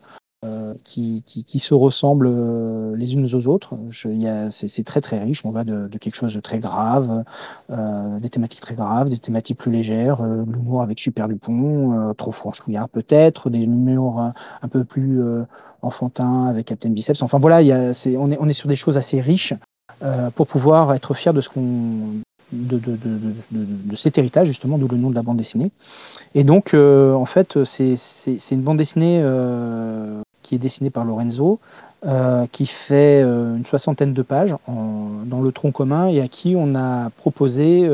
[0.83, 3.75] qui, qui, se ressemblent euh, les unes aux autres.
[4.49, 5.45] C'est très très riche.
[5.45, 7.23] On va de, de, quelque chose de très grave,
[7.69, 12.31] euh, des thématiques très graves, des thématiques plus légères, euh, l'humour avec Super Dupont, trop
[12.31, 15.21] franchouillard peut-être, des humours un, peu plus
[15.83, 17.21] enfantins avec Captain Biceps.
[17.21, 19.53] Enfin voilà, y a, on, est, on est sur des choses assez riches
[20.35, 22.21] pour pouvoir être fier de ce qu'on
[22.51, 25.71] de, de, de, de, cet héritage, justement, d'où le nom de la bande dessinée.
[26.35, 27.95] Et donc, euh, en fait, c'est
[28.51, 31.59] une bande dessinée euh, qui est dessinée par Lorenzo,
[32.05, 36.75] euh, qui fait une soixantaine de pages dans le tronc commun et à qui on
[36.75, 37.89] a proposé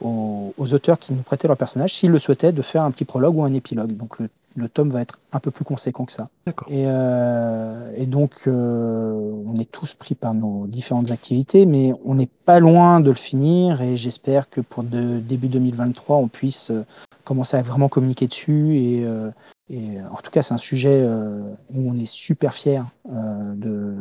[0.00, 3.04] aux, aux, auteurs qui nous prêtaient leur personnage, s'ils le souhaitaient, de faire un petit
[3.04, 3.96] prologue ou un épilogue.
[3.96, 6.28] Donc, le le tome va être un peu plus conséquent que ça.
[6.68, 9.12] Et, euh, et, donc, euh,
[9.46, 13.16] on est tous pris par nos différentes activités, mais on n'est pas loin de le
[13.16, 16.84] finir et j'espère que pour de, début 2023, on puisse euh,
[17.24, 18.76] commencer à vraiment communiquer dessus.
[18.76, 19.30] Et, euh,
[19.68, 21.42] et en tout cas, c'est un sujet euh,
[21.74, 23.96] où on est super fier de,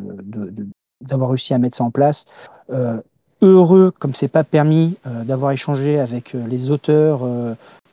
[1.01, 2.25] d'avoir réussi à mettre ça en place.
[3.41, 7.21] heureux, comme c'est pas permis, d'avoir échangé avec les auteurs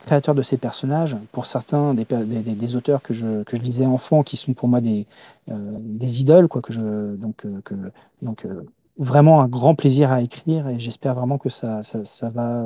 [0.05, 1.17] créateurs de ces personnages.
[1.31, 5.05] Pour certains, des, des, auteurs que je, que je qui sont pour moi des,
[5.49, 7.75] euh, des idoles, quoi, que je, donc, euh, que,
[8.21, 8.65] donc euh,
[8.97, 12.63] vraiment un grand plaisir à écrire et j'espère vraiment que ça, ça, ça va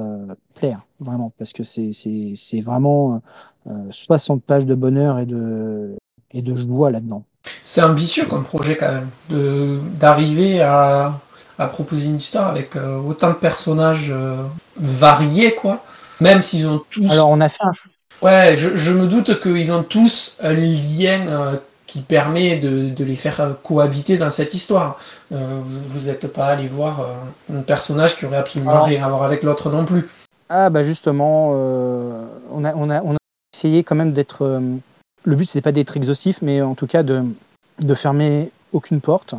[0.56, 3.22] plaire, vraiment, parce que c'est vraiment
[3.92, 5.96] 60 pages de bonheur et de,
[6.34, 7.24] et de joie là-dedans.
[7.64, 11.20] C'est ambitieux comme projet quand même, d'arriver à,
[11.58, 14.14] à proposer une histoire avec autant de personnages
[14.76, 15.84] variés, quoi.
[16.20, 17.12] Même s'ils ont tous.
[17.14, 17.72] Alors on a fait un.
[18.22, 21.56] Ouais, je, me doute qu'ils ont tous un lien euh,
[21.88, 24.98] qui permet de, de, les faire euh, cohabiter dans cette histoire.
[25.32, 27.08] Euh, vous n'êtes pas allé voir
[27.52, 30.08] un personnage qui aurait absolument rien à voir avec l'autre non plus.
[30.50, 33.18] Ah bah justement, on, a, on, a, on a
[33.54, 34.62] essayé quand même d'être.
[35.26, 37.24] le but c'était pas d'être exhaustif, mais en tout cas de,
[37.80, 39.34] de fermer aucune porte.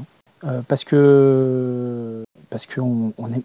[0.66, 3.42] parce que parce qu'on on est,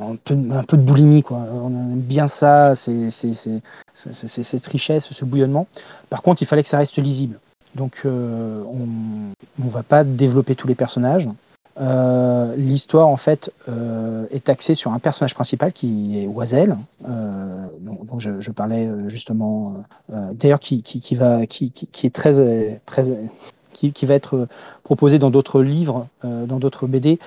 [0.00, 1.38] un peu, un peu de boulimie, quoi.
[1.38, 5.66] On aime bien ça, c'est cette richesse, ce bouillonnement.
[6.08, 7.38] Par contre, il fallait que ça reste lisible.
[7.74, 11.28] Donc, euh, on ne va pas développer tous les personnages.
[11.80, 18.18] Euh, l'histoire, en fait, euh, est axée sur un personnage principal qui est Oisel, dont,
[18.18, 23.04] je, parlais justement, d'ailleurs, qui, qui, qui, va, qui, qui, est très, très
[23.72, 24.46] qui, qui, va être
[24.84, 27.18] proposé dans d'autres livres, dans d'autres BD.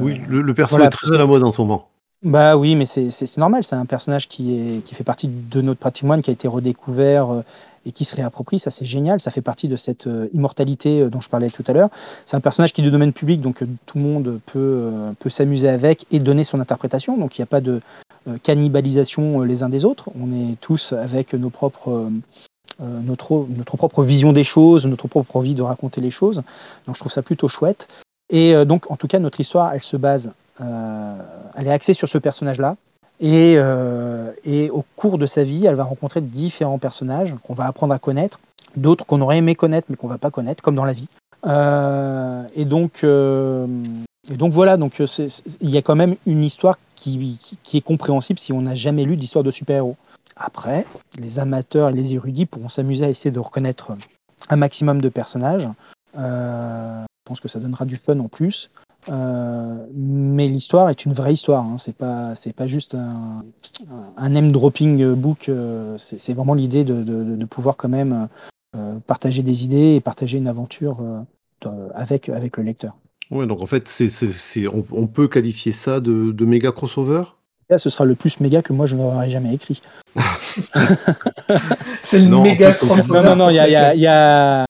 [0.00, 1.88] oui, le, le personnage est très à la mode en ce moment.
[2.22, 5.80] Bah oui, mais c'est normal, c'est un personnage qui, est, qui fait partie de notre
[5.80, 7.42] patrimoine, qui a été redécouvert
[7.86, 11.10] et qui se réapproprie, ça c'est génial, ça fait partie de cette euh, immortalité euh,
[11.10, 11.88] dont je parlais tout à l'heure.
[12.26, 15.68] C'est un personnage qui est de domaine public, donc tout le monde peut, peut s'amuser
[15.68, 17.80] avec et donner son interprétation, donc il n'y a pas de
[18.42, 22.10] cannibalisation les uns des autres, on est tous avec nos propres...
[22.80, 26.42] notre, notre propre vision des choses, notre propre envie de raconter les choses.
[26.86, 27.88] Donc je trouve ça plutôt chouette.
[28.30, 31.18] Et donc, en tout cas, notre histoire, elle se base euh,
[31.56, 32.76] elle est axée sur ce personnage-là.
[33.20, 37.66] Et, euh, et, au cours de sa vie, elle va rencontrer différents personnages qu'on va
[37.66, 38.40] apprendre à connaître,
[38.76, 41.08] d'autres qu'on aurait aimé connaître mais qu'on va pas connaître, comme dans la vie.
[41.46, 45.00] Euh, et donc, et donc voilà, donc
[45.60, 49.04] il y a quand même une histoire qui, qui, est compréhensible si on n'a jamais
[49.04, 49.96] lu d'histoire de super-héros.
[50.36, 50.84] Après,
[51.18, 53.96] les amateurs et les érudits pourront s'amuser à essayer de reconnaître
[54.48, 55.68] un maximum de personnages.
[56.16, 58.70] je pense que ça donnera du fun en plus.
[59.08, 61.64] Euh, mais l'histoire est une vraie histoire.
[61.64, 61.76] Hein.
[61.78, 63.44] C'est pas c'est pas juste un,
[64.16, 65.48] un name dropping book.
[65.48, 68.28] Euh, c'est vraiment l'idée de, de, de, pouvoir quand même
[68.76, 70.98] euh, partager des idées et partager une aventure
[71.94, 72.94] avec avec le lecteur.
[73.30, 77.22] Ouais, donc en fait, c'est on, on, peut qualifier ça de, de méga crossover?
[77.70, 79.80] Là, ce sera le plus méga que moi je n'aurais jamais écrit.
[82.02, 83.22] c'est le méga crossover.
[83.22, 84.66] Non, non, non, il y a, y a,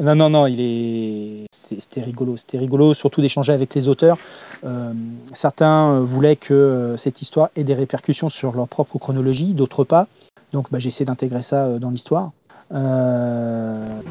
[0.00, 1.37] non, non, non, il est.
[1.50, 2.36] C'était rigolo.
[2.36, 4.18] C'était rigolo, surtout d'échanger avec les auteurs.
[4.64, 4.92] Euh,
[5.32, 9.82] certains euh, voulaient que euh, cette histoire ait des répercussions sur leur propre chronologie, d'autres
[9.84, 10.06] pas.
[10.52, 12.32] Donc, bah, j'ai essayé d'intégrer ça dans l'histoire.
[12.70, 14.02] voilà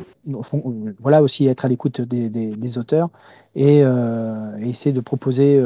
[1.22, 3.10] aussi être à l'écoute des, auteurs
[3.56, 3.84] et,
[4.62, 5.64] essayer de proposer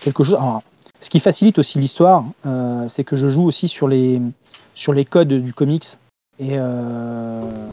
[0.00, 0.38] quelque chose.
[1.00, 2.24] ce qui facilite aussi l'histoire,
[2.88, 4.20] c'est que je joue aussi sur les,
[5.08, 5.86] codes du comics
[6.38, 7.70] et le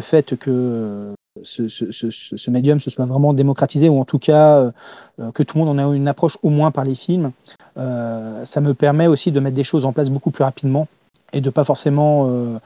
[0.00, 5.42] fait que ce, ce, médium se soit vraiment démocratisé, ou en tout cas euh, que
[5.42, 7.32] tout le monde en ait une approche au moins par les films,
[7.76, 10.86] euh, ça me permet aussi de mettre des choses en place beaucoup plus rapidement
[11.32, 12.58] et de pas forcément euh,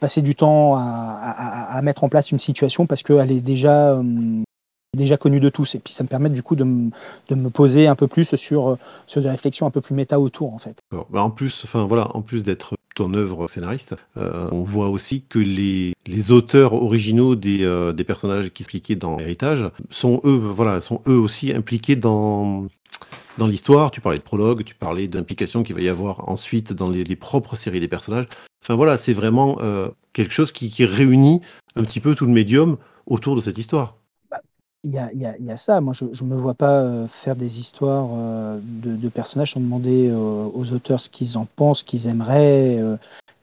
[0.00, 3.96] passer du temps à, mettre en place une situation parce qu'elle est déjà
[4.98, 7.86] déjà connue de tous et puis ça me permet du coup de, de me poser
[7.86, 8.76] un peu plus sur,
[9.06, 10.78] sur des réflexions un peu plus méta autour en fait.
[10.90, 15.38] Bah, en plus, voilà, en plus d'être ton œuvre scénariste, euh, on voit aussi que
[15.38, 20.80] les, les auteurs originaux des, euh, des personnages qui expliquaient dans l'héritage sont eux, voilà,
[20.80, 22.66] sont eux aussi impliqués dans,
[23.38, 23.92] dans l'histoire.
[23.92, 27.54] Tu parlais de prologue, tu parlais d'implication qu'il va y avoir ensuite dans les, propres
[27.54, 28.26] séries des personnages.
[28.64, 31.40] Enfin voilà, c'est vraiment euh, quelque chose qui réunit
[31.76, 33.97] un petit peu tout le médium autour de cette histoire.
[34.84, 35.80] Il y, a, il, y a, ça.
[35.80, 38.08] Moi, je ne me vois pas faire des histoires
[38.62, 42.80] de, de, personnages sans demander aux auteurs ce qu'ils en pensent, ce qu'ils aimeraient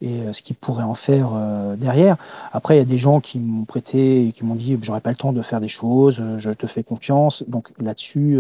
[0.01, 1.31] et ce qu'ils pourraient en faire
[1.77, 2.15] derrière.
[2.53, 5.09] Après, il y a des gens qui m'ont prêté et qui m'ont dit j'aurais pas
[5.09, 7.43] le temps de faire des choses, je te fais confiance.
[7.49, 8.39] Donc là-dessus,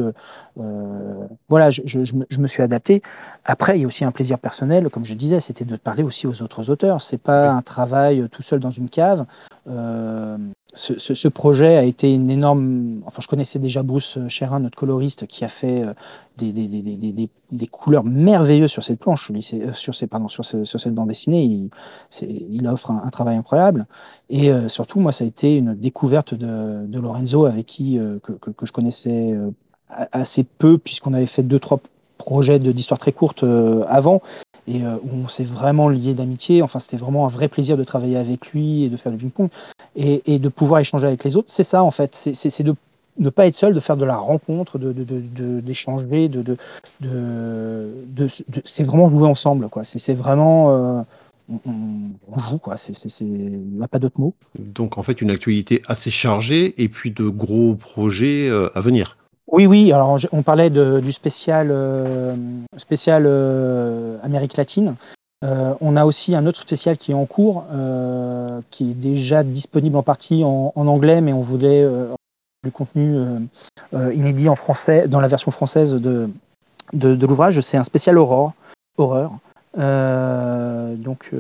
[0.55, 3.01] voilà, je, je, je, me suis adapté.
[3.43, 6.27] Après, il y a aussi un plaisir personnel, comme je disais, c'était de parler aussi
[6.27, 7.01] aux autres auteurs.
[7.01, 9.25] C'est pas un travail tout seul dans une cave.
[9.67, 10.37] Euh,
[10.75, 13.01] ce, projet a été une énorme.
[13.05, 15.93] Enfin, je connaissais déjà Bruce Chérin, notre coloriste, qui a fait euh,
[16.37, 20.93] des, des, des, des, couleurs merveilleuses sur cette planche, euh, sur, ces, pardon, sur, cette
[20.93, 21.43] bande dessinée.
[21.43, 21.69] Il,
[22.49, 23.85] il offre un, travail incroyable.
[24.29, 28.65] Et surtout, moi, ça a été une découverte de, de Lorenzo, avec qui que, que,
[28.65, 29.35] je connaissais
[29.89, 31.79] assez peu, puisqu'on avait fait deux, trois
[32.17, 33.43] projets d'histoire très courte
[33.87, 34.21] avant
[34.67, 36.61] et où on s'est vraiment lié d'amitié.
[36.61, 39.49] Enfin, c'était vraiment un vrai plaisir de travailler avec lui et de faire du ping-pong
[39.95, 41.49] et, de pouvoir échanger avec les autres.
[41.51, 42.15] C'est ça, en fait.
[42.15, 42.75] C'est de
[43.17, 46.57] ne pas être seul, de faire de la rencontre, d'échanger, de, de,
[47.01, 48.27] de,
[48.65, 49.69] c'est vraiment jouer ensemble.
[49.69, 49.83] quoi.
[49.83, 50.99] C'est vraiment.
[50.99, 51.01] Euh,
[51.49, 52.75] on, joue, quoi.
[53.21, 54.33] Il n'y a pas d'autre mot.
[54.59, 59.17] Donc, en fait, une actualité assez chargée et puis de gros projets euh, à venir.
[59.51, 59.91] Oui, oui.
[59.91, 62.35] Alors, on parlait du spécial, euh,
[62.77, 63.25] spécial
[64.23, 64.95] Amérique latine.
[65.45, 69.43] Euh, on a aussi un autre spécial qui est en cours, euh, qui est déjà
[69.43, 72.13] disponible en partie en, anglais, mais on voulait euh,
[72.63, 73.17] du contenu
[73.93, 76.29] inédit en français, dans la version française de,
[76.93, 77.61] de, l'ouvrage.
[77.61, 78.53] C'est un spécial horreur.
[78.97, 79.31] horreur.
[79.75, 81.31] donc,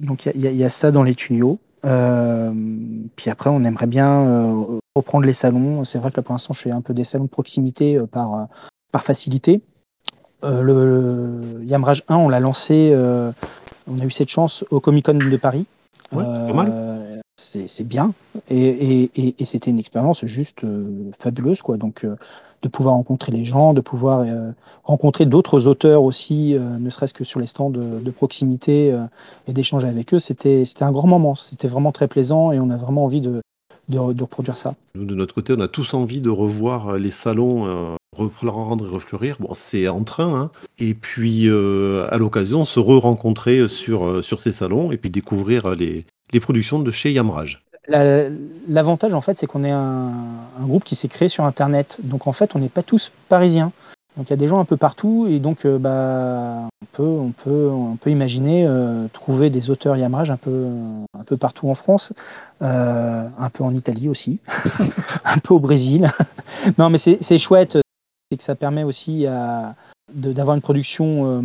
[0.00, 1.58] donc il y, a ça dans les tuyaux.
[1.82, 4.54] Puis après, on aimerait bien
[4.94, 5.84] reprendre les salons.
[5.84, 8.48] C'est vrai que là, pour l'instant, je fais un peu des salons de proximité par,
[8.92, 9.62] par facilité.
[10.44, 13.32] Euh, le, Yamrage 1, on l'a lancé, euh,
[13.88, 15.66] on a eu cette chance au Comic Con de Paris.
[16.14, 18.12] Euh, c'est bien.
[18.50, 19.10] Et,
[19.44, 20.62] c'était une expérience juste
[21.18, 21.62] fabuleuse.
[21.62, 21.76] Quoi.
[21.76, 22.06] Donc,
[22.62, 24.26] de pouvoir rencontrer les gens, de pouvoir
[24.84, 28.96] rencontrer d'autres auteurs aussi, ne serait-ce que sur les stands de, proximité
[29.46, 31.34] et d'échanger avec eux, c'était un grand moment.
[31.34, 33.40] C'était vraiment très plaisant et on a vraiment envie de,
[33.96, 34.74] reproduire ça.
[34.94, 39.36] Nous, de notre côté, on a tous envie de revoir les salons reprendre et refleurir.
[39.40, 40.34] Bon, c'est en train.
[40.34, 40.50] Hein.
[40.78, 45.70] Et puis, euh, à l'occasion, se re-rencontrer sur, euh, sur ces salons et puis découvrir
[45.74, 47.62] les, les productions de chez Yamraj.
[47.88, 50.14] L'avantage, en fait, c'est qu'on est un,
[50.60, 51.98] groupe qui s'est créé sur Internet.
[52.02, 53.72] Donc, en fait, on n'est pas tous parisiens.
[54.16, 55.26] Donc, il y a des gens un peu partout.
[55.28, 56.68] Et donc, euh, bah,
[56.98, 57.70] on, peut,
[58.06, 58.68] imaginer
[59.12, 62.12] trouver des auteurs Yamraj un peu, partout en France,
[62.60, 64.40] un peu en Italie aussi,
[65.24, 66.10] un peu au Brésil.
[66.78, 67.78] non, mais c'est chouette
[68.30, 69.26] et que ça permet aussi
[70.12, 71.40] d'avoir une production euh,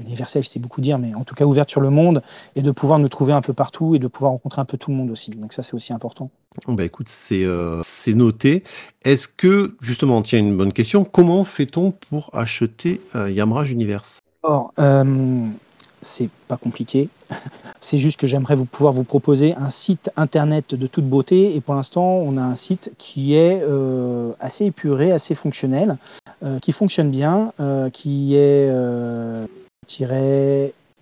[0.00, 2.22] universelle, c'est beaucoup dire, mais en tout cas ouverte sur le monde,
[2.56, 4.90] et de pouvoir nous trouver un peu partout et de pouvoir rencontrer un peu tout
[4.90, 5.30] le monde aussi.
[5.30, 6.30] Donc ça, c'est aussi important.
[6.68, 7.82] Bah écoute, c'est euh,
[8.14, 8.62] noté.
[9.04, 14.20] Est-ce que, justement, tiens, une bonne question, comment fait-on pour acheter euh, Yamraj Universe?
[14.42, 14.72] Or,
[16.04, 17.08] c'est pas compliqué.
[17.80, 21.56] C'est juste que j'aimerais vous pouvoir vous proposer un site internet de toute beauté.
[21.56, 25.96] Et pour l'instant, on a un site qui est euh, assez épuré, assez fonctionnel,
[26.42, 28.70] euh, qui fonctionne bien, euh, qui est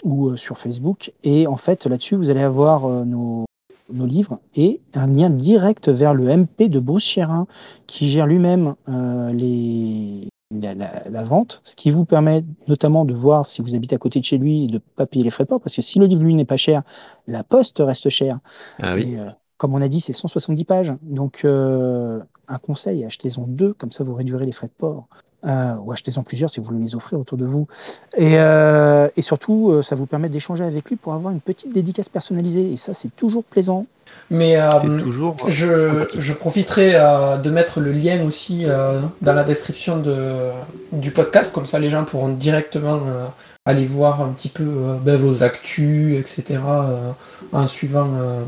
[0.03, 1.11] ou sur Facebook.
[1.23, 3.45] Et en fait, là-dessus, vous allez avoir nos
[3.93, 7.47] nos livres et un lien direct vers le MP de Bruce Chérin
[7.87, 13.61] qui gère lui-même euh, les, la, vente, ce qui vous permet notamment de voir si
[13.61, 15.49] vous habitez à côté de chez lui et de ne pas payer les frais de
[15.49, 16.83] port, parce que si le livre lui n'est pas cher,
[17.27, 18.39] la poste reste chère.
[18.81, 19.15] Ah oui.
[19.17, 20.93] Euh, comme on a dit, c'est 170 pages.
[21.03, 25.07] Donc, euh, un conseil, achetez-en deux, comme ça vous réduirez les frais de port.
[25.43, 27.67] Euh, ou achetez-en plusieurs si vous voulez les offrir autour de vous.
[28.15, 31.73] Et, euh, et surtout, euh, ça vous permet d'échanger avec lui pour avoir une petite
[31.73, 32.71] dédicace personnalisée.
[32.71, 33.87] Et ça, c'est toujours plaisant.
[34.29, 35.35] Mais euh, toujours.
[35.47, 40.49] je, je profiterai euh, de mettre le lien aussi euh, dans la description de,
[40.91, 43.25] du podcast, comme ça les gens pourront directement euh,
[43.66, 46.59] aller voir un petit peu euh, ben, vos actus, etc.
[46.68, 47.12] euh,
[47.51, 48.43] en, suivant, euh,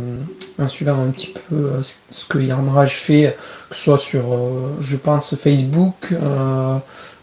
[0.58, 3.36] en suivant un petit peu ce- que Yarmarage fait,
[3.70, 4.24] que ce soit sur,
[4.80, 6.16] je pense, Facebook,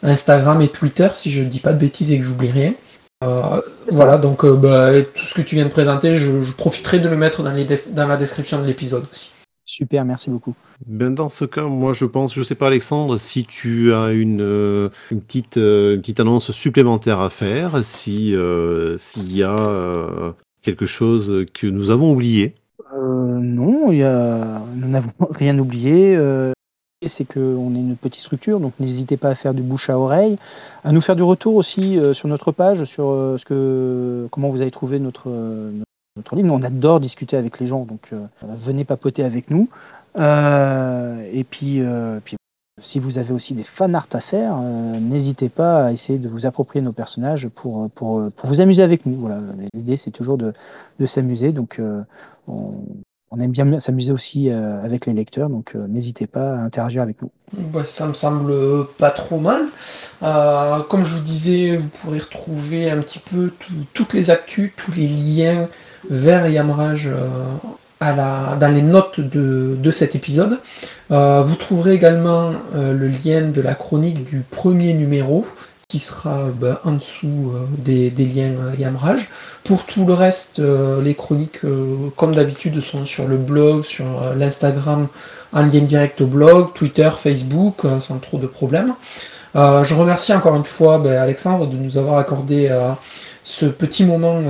[0.02, 2.74] Instagram et Twitter, si je dis pas de bêtises et que j'oublie rien.
[3.90, 7.16] Voilà, donc bah, tout ce que tu viens de présenter, je, je profiterai de le
[7.16, 9.30] mettre dans, les des- dans la description de l'épisode aussi.
[9.70, 10.56] Super, merci beaucoup.
[10.84, 14.40] Ben dans ce cas, moi je pense, je sais pas Alexandre, si tu as une,
[14.42, 19.56] euh, une petite, euh, une petite annonce supplémentaire à faire, si euh, s'il y a
[19.56, 22.56] euh, quelque chose que nous avons oublié.
[22.92, 24.60] Euh, non, y a...
[24.74, 26.18] nous n'avons rien oublié.
[27.06, 30.36] C'est qu'on est une petite structure, donc n'hésitez pas à faire du bouche à oreille,
[30.82, 34.72] à nous faire du retour aussi sur notre page, sur ce que, comment vous avez
[34.72, 35.30] trouvé notre,
[36.16, 36.52] notre livre.
[36.52, 39.68] On adore discuter avec les gens, donc euh, venez papoter avec nous.
[40.16, 42.36] Euh, et puis, euh, puis,
[42.80, 46.28] si vous avez aussi des fan art à faire, euh, n'hésitez pas à essayer de
[46.28, 49.16] vous approprier nos personnages pour, pour, pour vous amuser avec nous.
[49.16, 49.40] Voilà,
[49.74, 50.52] l'idée c'est toujours de,
[50.98, 52.02] de s'amuser, donc euh,
[52.48, 52.72] on,
[53.32, 57.02] on aime bien s'amuser aussi euh, avec les lecteurs, donc euh, n'hésitez pas à interagir
[57.02, 57.30] avec nous.
[57.52, 58.52] Bah, ça me semble
[58.98, 59.62] pas trop mal.
[60.22, 64.72] Euh, comme je vous disais, vous pourrez retrouver un petit peu tout- toutes les actus,
[64.76, 65.68] tous les liens
[66.08, 70.58] vers Yamrage euh, dans les notes de, cet épisode.
[71.10, 75.44] Vous trouverez également le lien de la chronique du premier numéro
[75.90, 79.28] qui sera bah, en dessous euh, des, liens euh, Yamrage.
[79.64, 81.60] Pour tout le reste, euh, les chroniques,
[82.16, 85.08] comme d'habitude, sont sur le blog, sur l'Instagram
[85.52, 88.94] en lien direct au blog, Twitter, Facebook, sans trop de problèmes.
[89.54, 92.70] Je remercie encore une fois ben, Alexandre de nous avoir accordé
[93.42, 94.40] ce petit moment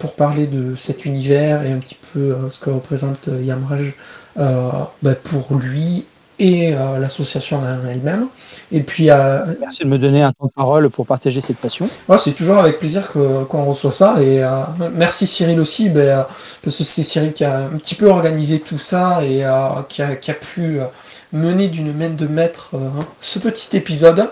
[0.00, 3.94] pour parler de cet univers et un petit peu ce que représente Yamraj
[4.36, 6.04] ben, pour lui
[6.38, 7.60] et euh, l'association
[7.90, 8.26] elle-même.
[8.70, 11.88] Et puis, euh, Merci de me donner un temps de parole pour partager cette passion.
[12.08, 14.16] Ouais, c'est toujours avec plaisir que- qu'on reçoit ça.
[14.20, 14.60] Et euh,
[14.94, 16.22] merci Cyril aussi, ben, euh,
[16.62, 20.02] parce que c'est Cyril qui a un petit peu organisé tout ça et euh, qui,
[20.02, 20.84] a, qui a pu euh,
[21.32, 22.88] mener d'une main de maître euh,
[23.20, 24.30] ce petit épisode.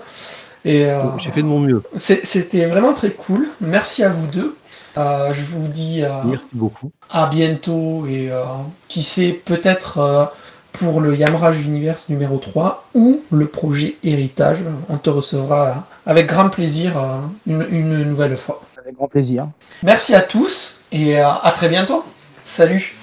[0.64, 1.82] Et euh, J'ai fait de mon mieux.
[1.94, 3.46] c'était vraiment très cool.
[3.60, 4.56] Merci à vous deux.
[4.98, 6.90] Euh, je vous dis euh, Merci beaucoup.
[7.10, 8.42] à bientôt et euh,
[8.88, 10.24] qui sait peut-être euh,
[10.78, 14.58] pour le Yamrage Universe numéro 3 ou le projet Héritage.
[14.88, 18.60] On te recevra avec grand plaisir euh, une, une nouvelle fois.
[18.78, 19.48] Avec grand plaisir.
[19.82, 22.04] Merci à tous et euh, à très bientôt.
[22.42, 22.94] Salut